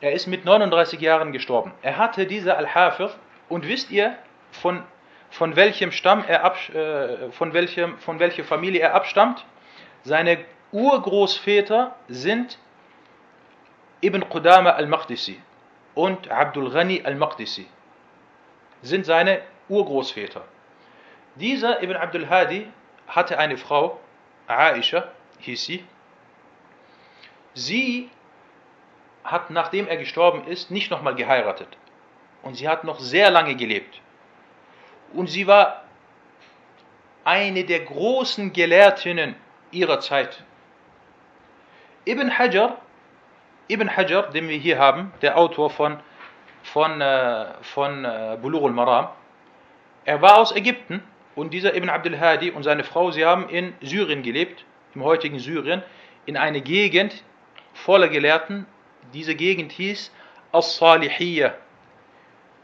[0.01, 1.71] Er ist mit 39 Jahren gestorben.
[1.81, 3.11] Er hatte diese Al-Hafir
[3.49, 4.17] und wisst ihr,
[4.51, 4.83] von,
[5.29, 9.45] von welchem Stamm er ab, äh, von, welchem, von welcher Familie er abstammt?
[10.03, 10.39] Seine
[10.71, 12.57] Urgroßväter sind
[14.03, 15.39] Ibn Qudama al-Maqdisi
[15.95, 17.65] und Abdul Ghani al-Maqdisi
[18.81, 20.43] sind seine Urgroßväter.
[21.35, 22.67] Dieser Ibn Abdul Hadi
[23.07, 23.99] hatte eine Frau,
[24.47, 25.07] Aisha
[25.39, 25.85] hieß sie.
[27.53, 28.09] Sie
[29.23, 31.69] hat, nachdem er gestorben ist, nicht nochmal geheiratet.
[32.41, 34.01] Und sie hat noch sehr lange gelebt.
[35.13, 35.85] Und sie war
[37.23, 39.35] eine der großen Gelehrtinnen
[39.71, 40.43] ihrer Zeit.
[42.05, 42.81] Ibn Hajar,
[43.69, 45.97] Ibn Hajar, den wir hier haben, der Autor von,
[46.63, 49.09] von, äh, von äh, Bulur al-Maram,
[50.05, 51.01] er war aus Ägypten
[51.35, 55.39] und dieser Ibn Abdul Hadi und seine Frau, sie haben in Syrien gelebt, im heutigen
[55.39, 55.81] Syrien,
[56.25, 57.23] in einer Gegend
[57.73, 58.65] voller Gelehrten.
[59.13, 60.11] Diese Gegend hieß
[60.51, 61.55] As-Salihiyya.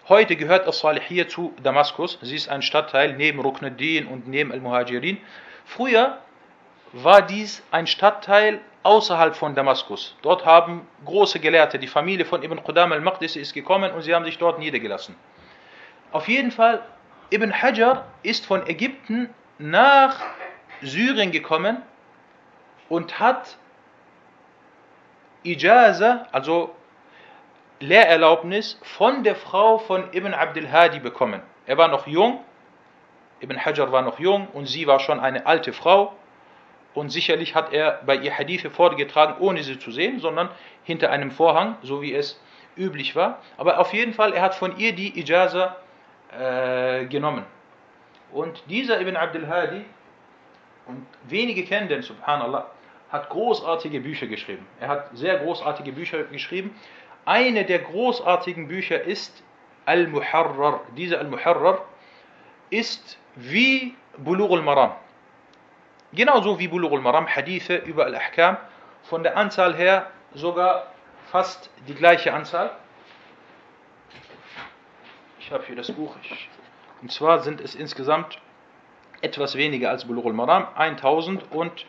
[0.08, 2.20] Heute gehört As-Salihiyya zu Damaskus.
[2.22, 5.18] Sie ist ein Stadtteil neben Ruknuddin und neben Al-Muhajirin.
[5.66, 6.20] Früher
[6.94, 10.16] war dies ein Stadtteil außerhalb von Damaskus.
[10.22, 14.26] Dort haben große Gelehrte, die Familie von Ibn Qudam al-Maqdisi ist gekommen und sie haben
[14.26, 15.16] sich dort niedergelassen.
[16.12, 16.82] Auf jeden Fall
[17.32, 20.16] Ibn Hajar ist von Ägypten nach
[20.82, 21.82] Syrien gekommen
[22.88, 23.58] und hat
[25.44, 26.74] Ijaza, also
[27.80, 31.42] Lehrerlaubnis, von der Frau von Ibn Abdul Hadi bekommen.
[31.66, 32.44] Er war noch jung,
[33.42, 36.14] Ibn Hajar war noch jung und sie war schon eine alte Frau.
[36.94, 40.50] Und sicherlich hat er bei ihr Hadithe vorgetragen, ohne sie zu sehen, sondern
[40.84, 42.42] hinter einem Vorhang, so wie es
[42.76, 43.40] üblich war.
[43.58, 45.76] Aber auf jeden Fall, er hat von ihr die Ijaza
[46.32, 47.46] äh, genommen.
[48.32, 49.86] Und dieser Ibn Abdul Hadi,
[50.86, 52.68] und wenige kennen den, subhanallah,
[53.12, 54.66] hat großartige Bücher geschrieben.
[54.80, 56.76] Er hat sehr großartige Bücher geschrieben.
[57.26, 59.44] Eine der großartigen Bücher ist
[59.86, 60.82] Al-Muharrar.
[60.96, 61.86] Diese Al-Muharrar
[62.70, 64.94] ist wie Bulugh al-Maram.
[66.12, 68.58] Genauso wie Bulugh al-Maram, Hadithe über Al-Ahkam.
[69.04, 70.88] Von der Anzahl her sogar
[71.32, 72.72] fast die gleiche Anzahl.
[75.40, 76.16] Ich habe hier das Buch.
[76.24, 76.50] Ich,
[77.02, 78.40] und zwar sind es insgesamt
[79.22, 80.68] etwas weniger als Bulugh al-Maram.
[80.76, 81.86] 1000 und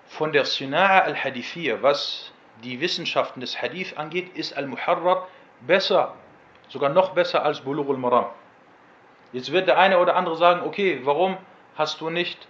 [0.07, 5.27] von der Sina'a al-Hadithiyya, was die Wissenschaften des Hadith angeht, ist Al-Muharrar
[5.61, 6.13] besser,
[6.67, 8.25] sogar noch besser als Bulugh al-Maram.
[9.31, 11.37] Jetzt wird der eine oder andere sagen, okay, warum
[11.75, 12.47] hast du nicht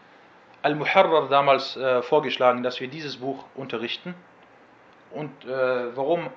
[0.61, 4.15] Al-Muharrar damals äh, vorgeschlagen, dass wir dieses Buch unterrichten?
[5.11, 6.29] Und äh, warum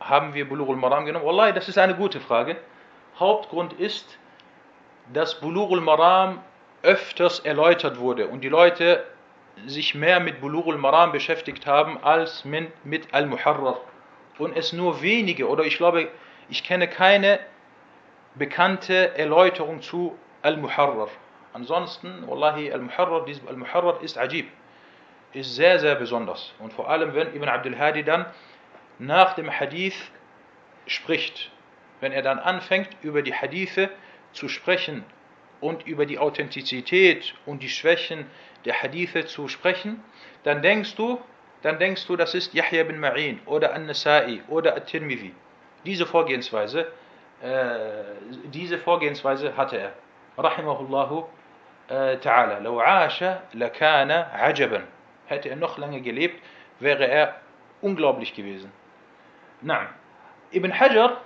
[0.00, 1.24] haben wir Bulugh al-Maram genommen?
[1.24, 2.56] Wallahi, das ist eine gute Frage.
[3.18, 4.18] Hauptgrund ist,
[5.12, 6.40] dass Bulugh al-Maram
[6.82, 9.04] öfters erläutert wurde und die Leute
[9.66, 13.80] sich mehr mit Bulugh al-Maram beschäftigt haben als mit, mit Al-Muharrar.
[14.38, 16.08] Und es nur wenige, oder ich glaube,
[16.48, 17.40] ich kenne keine
[18.34, 21.08] bekannte Erläuterung zu Al-Muharrar.
[21.52, 24.48] Ansonsten, Wallahi, Al-Muharrar, Al-Muharrar ist ajib,
[25.32, 26.54] ist sehr, sehr besonders.
[26.58, 28.26] Und vor allem, wenn Ibn Abdul Hadi dann
[28.98, 30.10] nach dem Hadith
[30.86, 31.50] spricht,
[32.00, 33.90] wenn er dann anfängt, über die Hadithe
[34.32, 35.04] zu sprechen
[35.60, 38.26] und über die Authentizität und die Schwächen
[38.64, 40.02] der Hadithe zu sprechen,
[40.44, 41.20] dann denkst du,
[41.62, 45.34] dann denkst du, das ist Yahya bin Ma'in oder An-Nasai oder At-Tirmidhi.
[45.84, 46.86] Diese Vorgehensweise,
[47.42, 48.04] äh,
[48.44, 49.92] diese Vorgehensweise hatte er.
[50.36, 51.24] Rahimahullahu
[51.88, 52.60] äh, ta'ala.
[52.60, 54.84] Law asha lakana ajaban.
[55.26, 56.40] Hätte er noch lange gelebt,
[56.78, 57.34] wäre er
[57.80, 58.72] unglaublich gewesen.
[59.60, 59.88] Na,
[60.52, 61.20] Ibn Hajar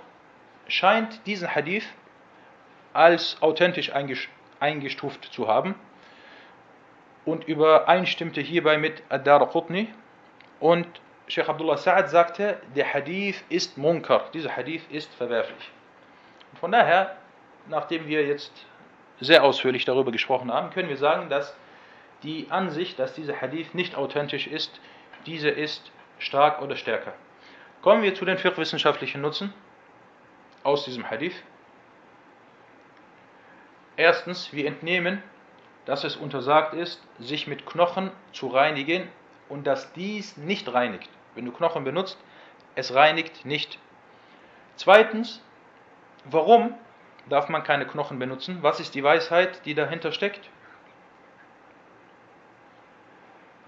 [0.67, 1.85] scheint diesen Hadith
[2.93, 3.91] als authentisch
[4.59, 5.75] eingestuft zu haben
[7.25, 9.93] und übereinstimmte hierbei mit Ad-Dar Qutni
[10.63, 10.87] und
[11.27, 15.71] Sheikh Abdullah Sa'ad sagte, der Hadith ist Munkar, dieser Hadith ist verwerflich.
[16.53, 17.17] Und von daher,
[17.67, 18.65] nachdem wir jetzt
[19.19, 21.53] sehr ausführlich darüber gesprochen haben, können wir sagen, dass
[22.23, 24.79] die Ansicht, dass dieser Hadith nicht authentisch ist,
[25.25, 27.11] diese ist stark oder stärker.
[27.81, 29.53] Kommen wir zu den fiqh-wissenschaftlichen Nutzen
[30.63, 31.35] aus diesem Hadith.
[33.97, 35.21] Erstens, wir entnehmen,
[35.83, 39.09] dass es untersagt ist, sich mit Knochen zu reinigen
[39.49, 41.09] und dass dies nicht reinigt.
[41.35, 42.17] Wenn du Knochen benutzt,
[42.75, 43.79] es reinigt nicht.
[44.75, 45.41] Zweitens,
[46.25, 46.73] warum
[47.29, 48.59] darf man keine Knochen benutzen?
[48.61, 50.49] Was ist die Weisheit, die dahinter steckt?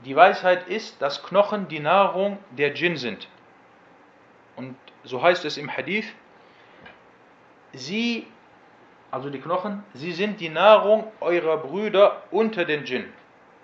[0.04, 3.28] Die Weisheit ist, dass Knochen die Nahrung der Djinn sind.
[4.56, 6.06] Und so heißt es im Hadith,
[7.74, 8.28] sie,
[9.12, 13.12] also die Knochen, sie sind die Nahrung eurer Brüder unter den Djinn.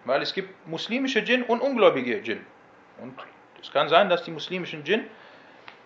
[0.06, 2.46] Weil es gibt muslimische Djinn und ungläubige Djinn.
[3.00, 3.14] Und
[3.62, 5.06] es kann sein, dass die muslimischen Djinn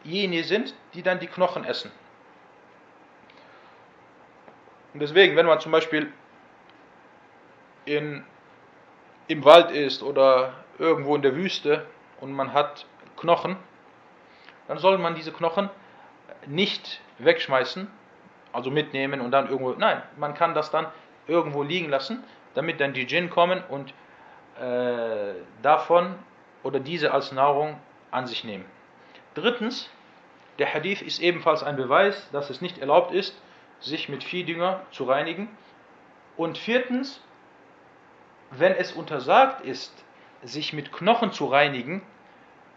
[0.03, 1.91] jene sind, die dann die Knochen essen.
[4.93, 6.11] Und deswegen, wenn man zum Beispiel
[7.83, 8.23] in,
[9.27, 11.85] im Wald ist oder irgendwo in der Wüste
[12.21, 12.85] und man hat
[13.17, 13.57] Knochen,
[14.67, 15.69] dann soll man diese Knochen
[16.45, 17.87] nicht wegschmeißen,
[18.53, 19.73] also mitnehmen und dann irgendwo.
[19.73, 20.87] Nein, man kann das dann
[21.27, 22.23] irgendwo liegen lassen,
[22.53, 23.93] damit dann die Djinn kommen und
[24.59, 26.15] äh, davon
[26.63, 27.79] oder diese als Nahrung
[28.11, 28.65] an sich nehmen.
[29.33, 29.89] Drittens,
[30.59, 33.39] der Hadith ist ebenfalls ein Beweis, dass es nicht erlaubt ist,
[33.79, 35.49] sich mit Viehdünger zu reinigen.
[36.37, 37.21] Und viertens,
[38.51, 39.93] wenn es untersagt ist,
[40.43, 42.01] sich mit Knochen zu reinigen,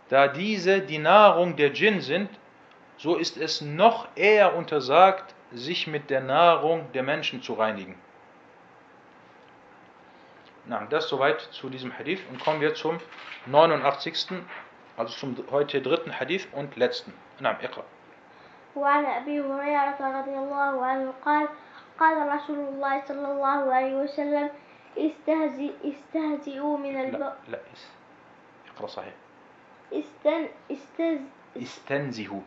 [0.08, 2.30] da diese die Nahrung der Djinn sind,
[2.96, 7.94] so ist es noch eher untersagt, sich mit der Nahrung der Menschen zu reinigen.
[10.68, 12.98] Na, das soweit zu diesem Hadith und kommen wir zum
[13.46, 14.42] 89.
[14.98, 17.12] also zum heute dritten Hadith und letzten.
[17.40, 17.84] Na, Iqra.
[18.76, 21.48] وعن أبي هريرة رضي الله عنه قال
[21.98, 24.50] قال رسول الله صلى الله عليه وسلم
[24.98, 27.12] استهزئ استهزئوا من الب...
[27.18, 27.58] لا لا
[28.76, 29.14] إقرأ صحيح
[29.92, 30.48] استن...
[30.70, 31.20] استز...
[31.56, 32.40] استنزهوا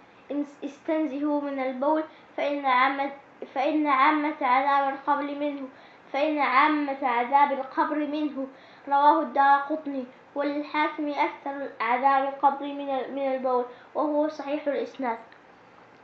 [0.64, 2.04] استنزهوا من البول
[2.38, 3.12] فإن عامة
[3.54, 5.68] فإن عامة عذاب القبر منه
[6.13, 8.47] فإن عامة عذاب القبر منه
[8.89, 10.05] رواه الدار قطني
[10.35, 13.65] وللحاكم أكثر عذاب القبر من ال- من البول
[13.95, 15.19] وهو صحيح الإسناد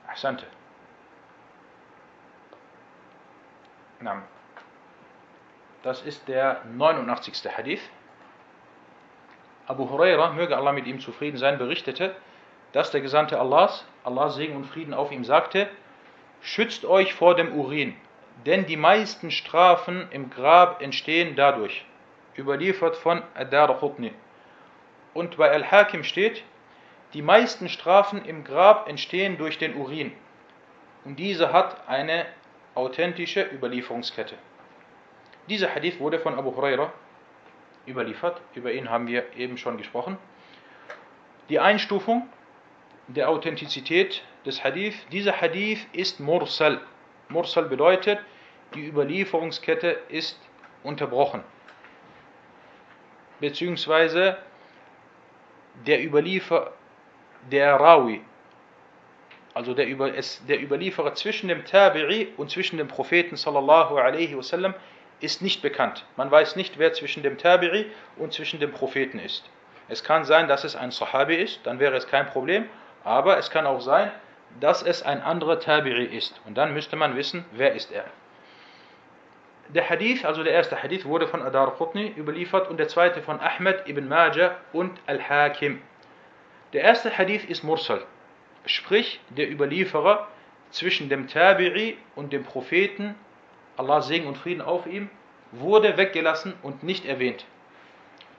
[0.08, 0.40] أحسنت
[4.00, 4.22] نعم
[5.84, 7.56] Das ist der 89.
[7.56, 7.80] Hadith.
[9.66, 12.14] Abu Huraira, möge Allah mit ihm zufrieden sein, berichtete,
[12.72, 15.68] dass der Gesandte Allahs, Allah Segen und Frieden auf ihm sagte,
[16.40, 17.96] schützt euch vor dem Urin,
[18.45, 21.85] denn die meisten Strafen im Grab entstehen dadurch.
[22.37, 24.13] Überliefert von Adar Qutni.
[25.13, 26.43] Und bei Al-Hakim steht,
[27.13, 30.11] die meisten Strafen im Grab entstehen durch den Urin.
[31.05, 32.25] Und diese hat eine
[32.75, 34.35] authentische Überlieferungskette.
[35.49, 36.91] Dieser Hadith wurde von Abu Huraira
[37.87, 38.41] überliefert.
[38.53, 40.17] Über ihn haben wir eben schon gesprochen.
[41.49, 42.27] Die Einstufung
[43.07, 44.95] der Authentizität des Hadith.
[45.11, 46.81] Dieser Hadith ist Mursal.
[47.29, 48.19] Mursal bedeutet,
[48.73, 50.39] die Überlieferungskette ist
[50.83, 51.43] unterbrochen.
[53.39, 54.37] Beziehungsweise
[55.85, 56.73] der Überliefer,
[57.51, 58.21] der Rawi,
[59.53, 64.73] also der, Über, der Überlieferer zwischen dem Tabi'i und zwischen dem Propheten sallallahu alaihi wasallam
[65.19, 66.05] ist nicht bekannt.
[66.15, 67.85] Man weiß nicht, wer zwischen dem Tabi'i
[68.17, 69.49] und zwischen dem Propheten ist.
[69.89, 72.69] Es kann sein, dass es ein Sahabi ist, dann wäre es kein Problem,
[73.03, 74.11] aber es kann auch sein,
[74.59, 76.39] dass es ein anderer Tabi'i ist.
[76.45, 78.05] Und dann müsste man wissen, wer ist er.
[79.69, 83.39] Der Hadith, also der erste Hadith, wurde von Adar Qutni überliefert und der zweite von
[83.41, 85.81] Ahmed ibn Majah und Al-Hakim.
[86.73, 88.03] Der erste Hadith ist Mursal,
[88.65, 90.27] sprich der Überlieferer
[90.71, 93.15] zwischen dem Tabi'i und dem Propheten,
[93.75, 95.09] Allah Segen und Frieden auf ihm,
[95.51, 97.45] wurde weggelassen und nicht erwähnt.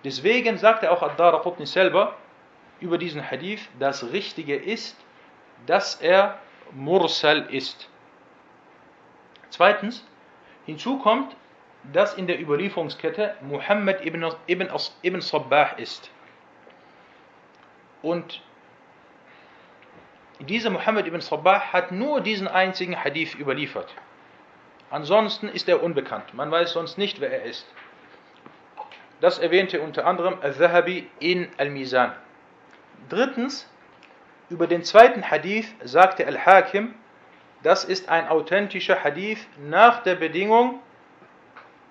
[0.05, 2.17] Deswegen sagte auch Ad-Dar Qutni selber
[2.81, 4.97] über diesen Hadith, das Richtige ist,
[5.67, 6.39] dass er
[6.73, 7.89] Mursal ist.
[9.51, 10.05] Zweitens,
[10.67, 11.35] hinzu kommt,
[11.93, 14.69] dass in der Überlieferungskette Muhammad ibn, ibn,
[15.03, 16.11] ibn Sabbah ist.
[18.03, 18.43] Und
[20.41, 23.95] dieser Muhammad ibn Sabbah hat nur diesen einzigen Hadith überliefert.
[24.91, 26.33] Ansonsten ist er unbekannt.
[26.35, 27.67] Man weiß sonst nicht, wer er ist.
[29.21, 32.13] Das erwähnte unter anderem Al-Zahabi in Al-Mizan.
[33.09, 33.69] Drittens,
[34.51, 36.95] über den zweiten Hadith sagte Al-Hakim,
[37.63, 40.81] das ist ein authentischer Hadith nach der Bedingung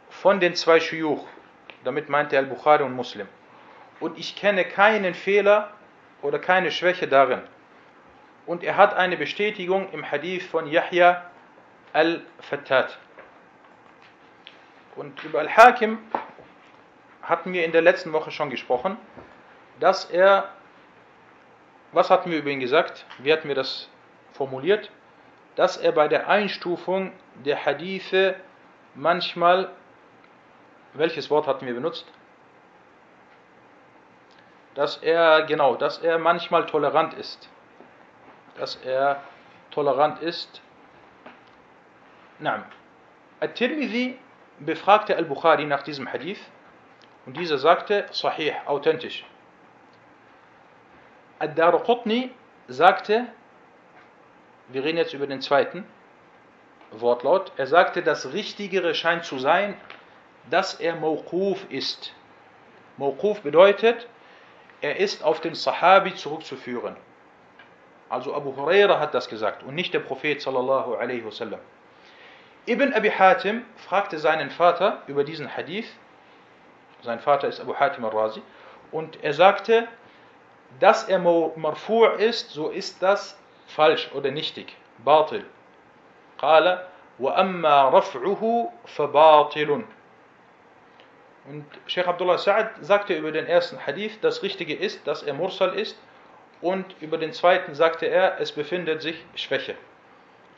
[0.10, 1.26] von den zwei Shuyuch.
[1.84, 3.28] Damit meinte Al-Bukhari und Muslim.
[4.00, 5.72] Und ich kenne keinen Fehler
[6.22, 7.42] oder keine Schwäche darin.
[8.46, 11.30] Und er hat eine Bestätigung im Hadith von Yahya
[11.94, 12.98] al-Fattat.
[14.96, 16.00] Und über Al-Hakim
[17.22, 18.98] hatten wir in der letzten Woche schon gesprochen,
[19.80, 20.50] dass er,
[21.92, 23.06] was hatten wir über ihn gesagt?
[23.20, 23.90] Wie hatten wir das
[24.34, 24.92] formuliert?
[25.56, 27.12] Dass er bei der Einstufung
[27.46, 28.36] der Hadithe
[28.94, 29.72] manchmal,
[30.94, 32.06] welches Wort hatten wir benutzt?
[34.76, 37.50] Dass er, genau, dass er manchmal tolerant ist.
[38.58, 39.24] Dass er
[39.72, 40.62] tolerant ist.
[42.40, 42.64] Nein.
[43.40, 44.20] At-Tirmidhi
[44.60, 46.40] befragte Al-Bukhari nach diesem Hadith
[47.26, 49.26] und dieser sagte, sahih, authentisch.
[51.40, 52.32] Ad-Darqutni
[52.68, 53.28] sagte,
[54.70, 55.86] wir reden jetzt über den zweiten
[56.92, 59.76] Wortlaut, er sagte, das Richtigere scheint zu sein,
[60.50, 62.14] dass er Mawquf ist.
[62.98, 64.08] Mawquf bedeutet,
[64.82, 66.96] er ist auf den Sahabi zurückzuführen.
[68.10, 71.60] Also Abu Huraira hat das gesagt und nicht der Prophet sallallahu alaihi wasallam.
[72.66, 75.90] Ibn Abi Hatim fragte seinen Vater über diesen Hadith
[77.04, 78.42] sein Vater ist Abu Hatim al-Razi.
[78.92, 79.88] Und er sagte,
[80.81, 84.77] dass er marfu' ist, so ist das falsch oder nichtig.
[85.05, 85.45] Batil.
[86.39, 86.87] قال
[87.21, 89.85] وأما رفعه فباطل
[91.45, 95.75] und Sheikh Abdullah Sa'ad sagte über den ersten Hadith, das Richtige ist, dass er Mursal
[95.75, 95.99] ist
[96.61, 99.75] und über den zweiten sagte er, es befindet sich Schwäche.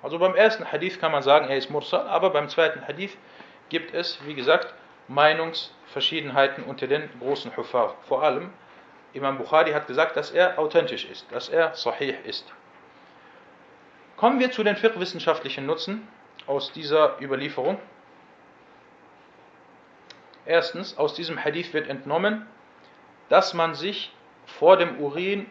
[0.03, 3.17] Also beim ersten Hadith kann man sagen, er ist Mursal, aber beim zweiten Hadith
[3.71, 4.75] gibt es, wie gesagt,
[5.09, 7.95] Meinungsverschiedenheiten unter den großen Hufar.
[8.07, 8.53] Vor allem
[9.14, 12.46] Imam Bukhari hat gesagt, dass er authentisch ist, dass er sahih ist.
[14.18, 16.08] Kommen wir zu den fiqh-wissenschaftlichen Nutzen
[16.46, 17.80] aus dieser Überlieferung.
[20.46, 22.46] Erstens, aus diesem Hadith wird entnommen,
[23.30, 24.12] dass man sich
[24.46, 25.46] vor dem Urin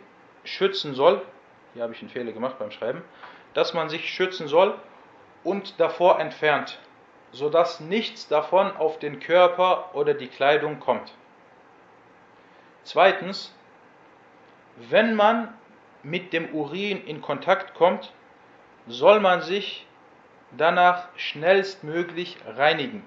[0.44, 1.22] schützen soll.
[1.74, 3.02] Hier habe ich einen Fehler gemacht beim Schreiben.
[3.54, 4.74] Dass man sich schützen soll
[5.44, 6.78] und davor entfernt
[7.32, 11.12] sodass nichts davon auf den Körper oder die Kleidung kommt.
[12.90, 13.54] Zweitens,
[14.76, 15.52] wenn man
[16.02, 18.14] mit dem Urin in Kontakt kommt,
[18.86, 19.86] soll man sich
[20.56, 23.04] danach schnellstmöglich reinigen.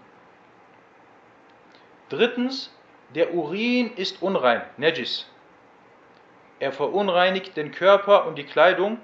[2.09, 2.71] Drittens,
[3.15, 5.27] der Urin ist unrein, Najis.
[6.59, 8.99] Er verunreinigt den Körper und die Kleidung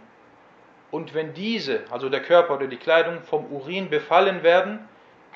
[0.91, 4.87] und wenn diese, also der Körper oder die Kleidung, vom Urin befallen werden,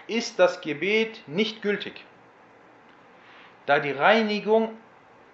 [0.05, 2.05] ist das Gebet nicht gültig,
[3.65, 4.77] da die Reinigung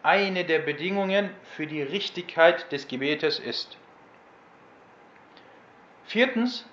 [0.08, 3.76] eine der Bedingungen für die Richtigkeit des Gebetes ist.
[6.06, 6.66] Viertens,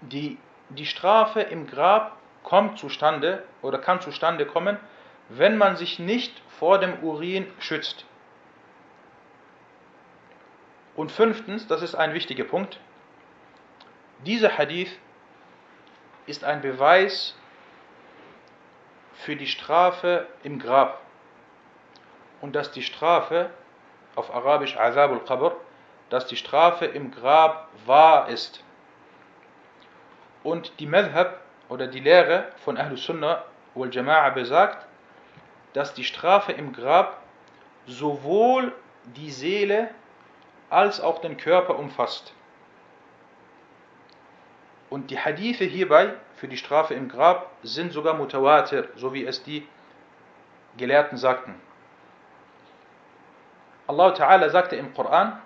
[0.00, 0.38] die,
[0.70, 4.78] die Strafe im Grab kommt zustande oder kann zustande kommen,
[5.28, 8.06] wenn man sich nicht vor dem Urin schützt.
[10.96, 12.80] Und fünftens, das ist ein wichtiger Punkt,
[14.24, 14.98] dieser Hadith
[16.24, 17.36] ist ein Beweis
[19.12, 21.01] für die Strafe im Grab.
[22.42, 23.48] Und dass die Strafe,
[24.14, 25.56] auf Arabisch Azab al-Qabr,
[26.10, 28.62] dass die Strafe im Grab wahr ist.
[30.42, 31.40] Und die Madhab
[31.70, 34.86] oder die Lehre von Ahlus Sunnah wal Jama'a besagt,
[35.72, 37.22] dass die Strafe im Grab
[37.86, 38.72] sowohl
[39.04, 39.88] die Seele
[40.68, 42.34] als auch den Körper umfasst.
[44.90, 49.42] Und die Hadithe hierbei für die Strafe im Grab sind sogar mutawatir, so wie es
[49.42, 49.66] die
[50.76, 51.54] Gelehrten sagten.
[53.87, 55.41] Allah Ta'ala sagte im Koran,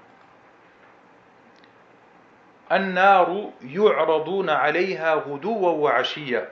[2.71, 6.47] النار يعرضون عليها غدوا وعشيا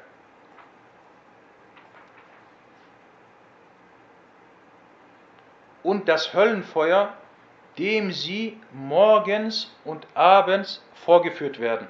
[5.84, 7.14] und das Höllenfeuer,
[7.78, 11.88] dem sie morgens und abends vorgeführt werden.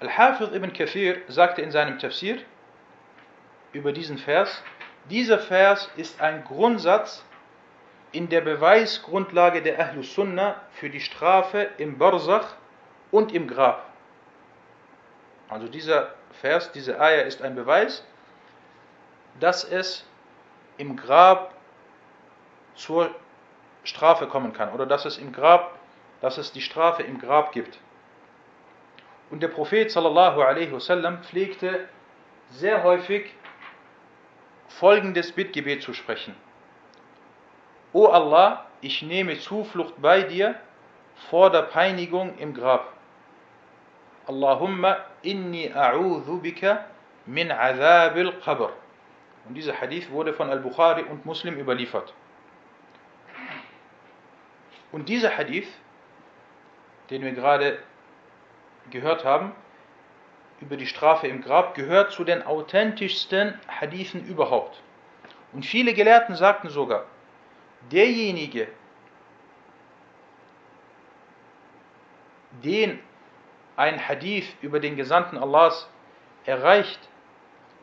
[0.00, 2.38] Al-Hafidh ibn Kathir sagte in seinem Tafsir
[3.72, 4.62] über diesen Vers,
[5.10, 7.24] dieser Vers ist ein Grundsatz
[8.15, 12.55] in der Beweisgrundlage der Ahlus Sunnah für die Strafe im Barzach
[13.11, 13.89] und im Grab.
[15.49, 18.05] Also dieser Vers, diese Eier ist ein Beweis,
[19.41, 20.05] dass es
[20.77, 21.53] im Grab
[22.75, 23.13] zur
[23.83, 25.77] Strafe kommen kann oder dass es im Grab,
[26.21, 27.79] dass es die Strafe im Grab gibt.
[29.29, 30.39] Und der Prophet sallallahu
[30.71, 31.89] wasallam pflegte
[32.51, 33.33] sehr häufig
[34.69, 36.33] folgendes Bittgebet zu sprechen.
[37.95, 40.55] O Allah, ich nehme Zuflucht bei dir
[41.29, 42.91] vor der Peinigung im Grab.
[44.27, 46.83] Allahumma inni a'udhu bika
[47.25, 48.73] min azabil qabr.
[49.47, 52.13] Und dieser Hadith wurde von Al-Bukhari und Muslim überliefert.
[54.91, 55.69] Und dieser Hadith,
[57.09, 57.79] den wir gerade
[58.89, 59.53] gehört haben,
[60.59, 64.81] über die Strafe im Grab, gehört zu den authentischsten Hadithen überhaupt.
[65.53, 67.05] Und viele Gelehrten sagten sogar,
[67.91, 68.67] derjenige,
[72.63, 72.99] den
[73.75, 75.89] ein Hadith über den Gesandten Allahs
[76.45, 76.99] erreicht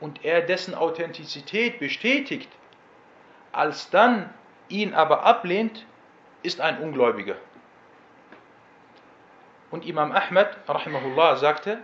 [0.01, 2.51] und er dessen Authentizität bestätigt,
[3.53, 4.33] als dann
[4.69, 5.87] ihn aber ablehnt,
[6.43, 7.37] ist ein Ungläubiger.
[9.71, 11.79] Und Imam Ahmed rahimahullah sagte,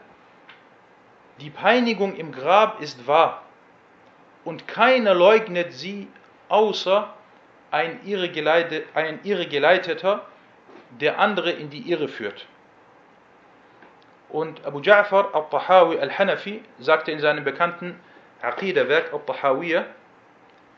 [1.41, 3.43] die Peinigung im Grab ist wahr
[4.45, 6.09] und keiner leugnet sie
[6.49, 7.15] außer
[7.71, 10.27] ein Irregeleiteter,
[11.01, 12.47] der andere in die Irre führt.
[14.29, 17.99] Und Abu Ja'far al-Tahawi al-Hanafi sagte in seinem bekannten
[18.43, 19.87] Aqidah-Werk al-Tahawiyah,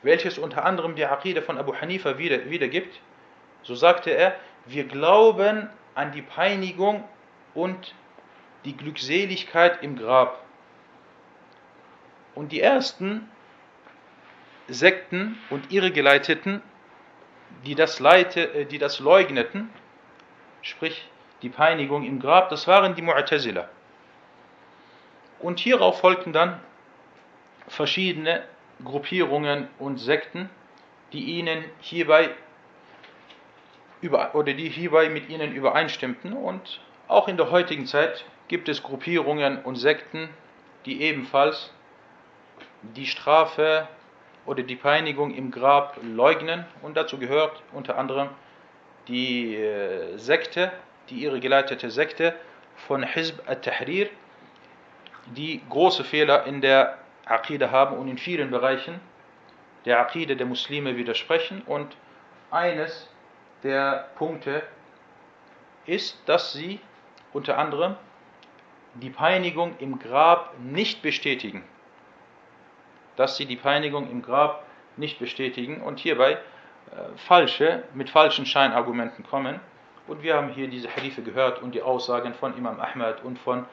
[0.03, 3.01] welches unter anderem die Aqidah von Abu Hanifa wieder, wiedergibt,
[3.63, 4.37] so sagte er,
[4.67, 7.05] wir glauben an die Peinigung
[7.55, 7.95] und
[8.65, 10.43] die Glückseligkeit im Grab.
[12.35, 13.29] Und die ersten
[14.69, 16.63] Sekten und ihre Geleiteten,
[17.65, 19.71] die das, leite, äh, die das leugneten,
[20.63, 21.09] sprich
[21.43, 23.69] die Peinigung im Grab, das waren die Mu'tazila.
[25.39, 26.61] Und hierauf folgten dann
[27.69, 28.43] verschiedene
[28.85, 30.51] Gruppierungen und Sekten,
[31.13, 32.31] die ihnen hierbei
[34.01, 36.33] über, oder die hierbei mit ihnen übereinstimmten.
[36.33, 40.29] Und auch in der heutigen Zeit gibt es Gruppierungen und Sekten,
[40.85, 41.73] die ebenfalls
[42.83, 43.89] die Strafe
[44.51, 46.67] oder die Peinigung im Grab leugnen.
[46.83, 48.29] Und dazu gehört unter anderem
[49.09, 50.73] die äh, Sekte
[51.11, 52.35] die ihre geleitete Sekte
[52.87, 54.09] von Hizb al-Tahrir,
[55.37, 59.01] die große Fehler in der Aqide haben und in vielen Bereichen
[59.85, 61.63] der Aqide der Muslime widersprechen.
[61.67, 61.97] Und
[62.51, 63.09] eines
[63.63, 64.63] der Punkte
[65.87, 66.81] ist, dass sie
[67.33, 67.97] unter anderem
[68.95, 71.65] die Peinigung im Grab nicht bestätigen.
[73.21, 74.65] Dass sie die Peinigung im Grab
[74.97, 76.39] nicht bestätigen und hierbei äh,
[77.17, 79.61] falsche, mit falschen Scheinargumenten kommen.
[80.07, 83.67] Und wir haben hier diese Hadithe gehört und die Aussagen von Imam Ahmad und von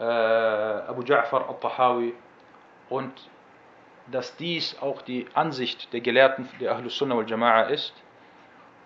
[0.00, 2.12] äh, Abu Ja'far al-Tahawi
[2.88, 3.12] und
[4.10, 7.94] dass dies auch die Ansicht der Gelehrten der Ahlus Sunnah wal Jama'a ist.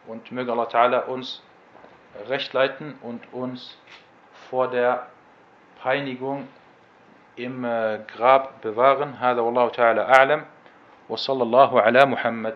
[0.06, 1.42] Und möge Allah Ta'ala uns
[2.28, 3.78] recht leiten und uns
[4.50, 5.06] vor der
[5.82, 6.48] Peinigung
[7.64, 9.14] äh, Grab bewahren.
[9.20, 10.44] هذا والله تعالى أعلم
[11.08, 12.54] وصلى الله على محمد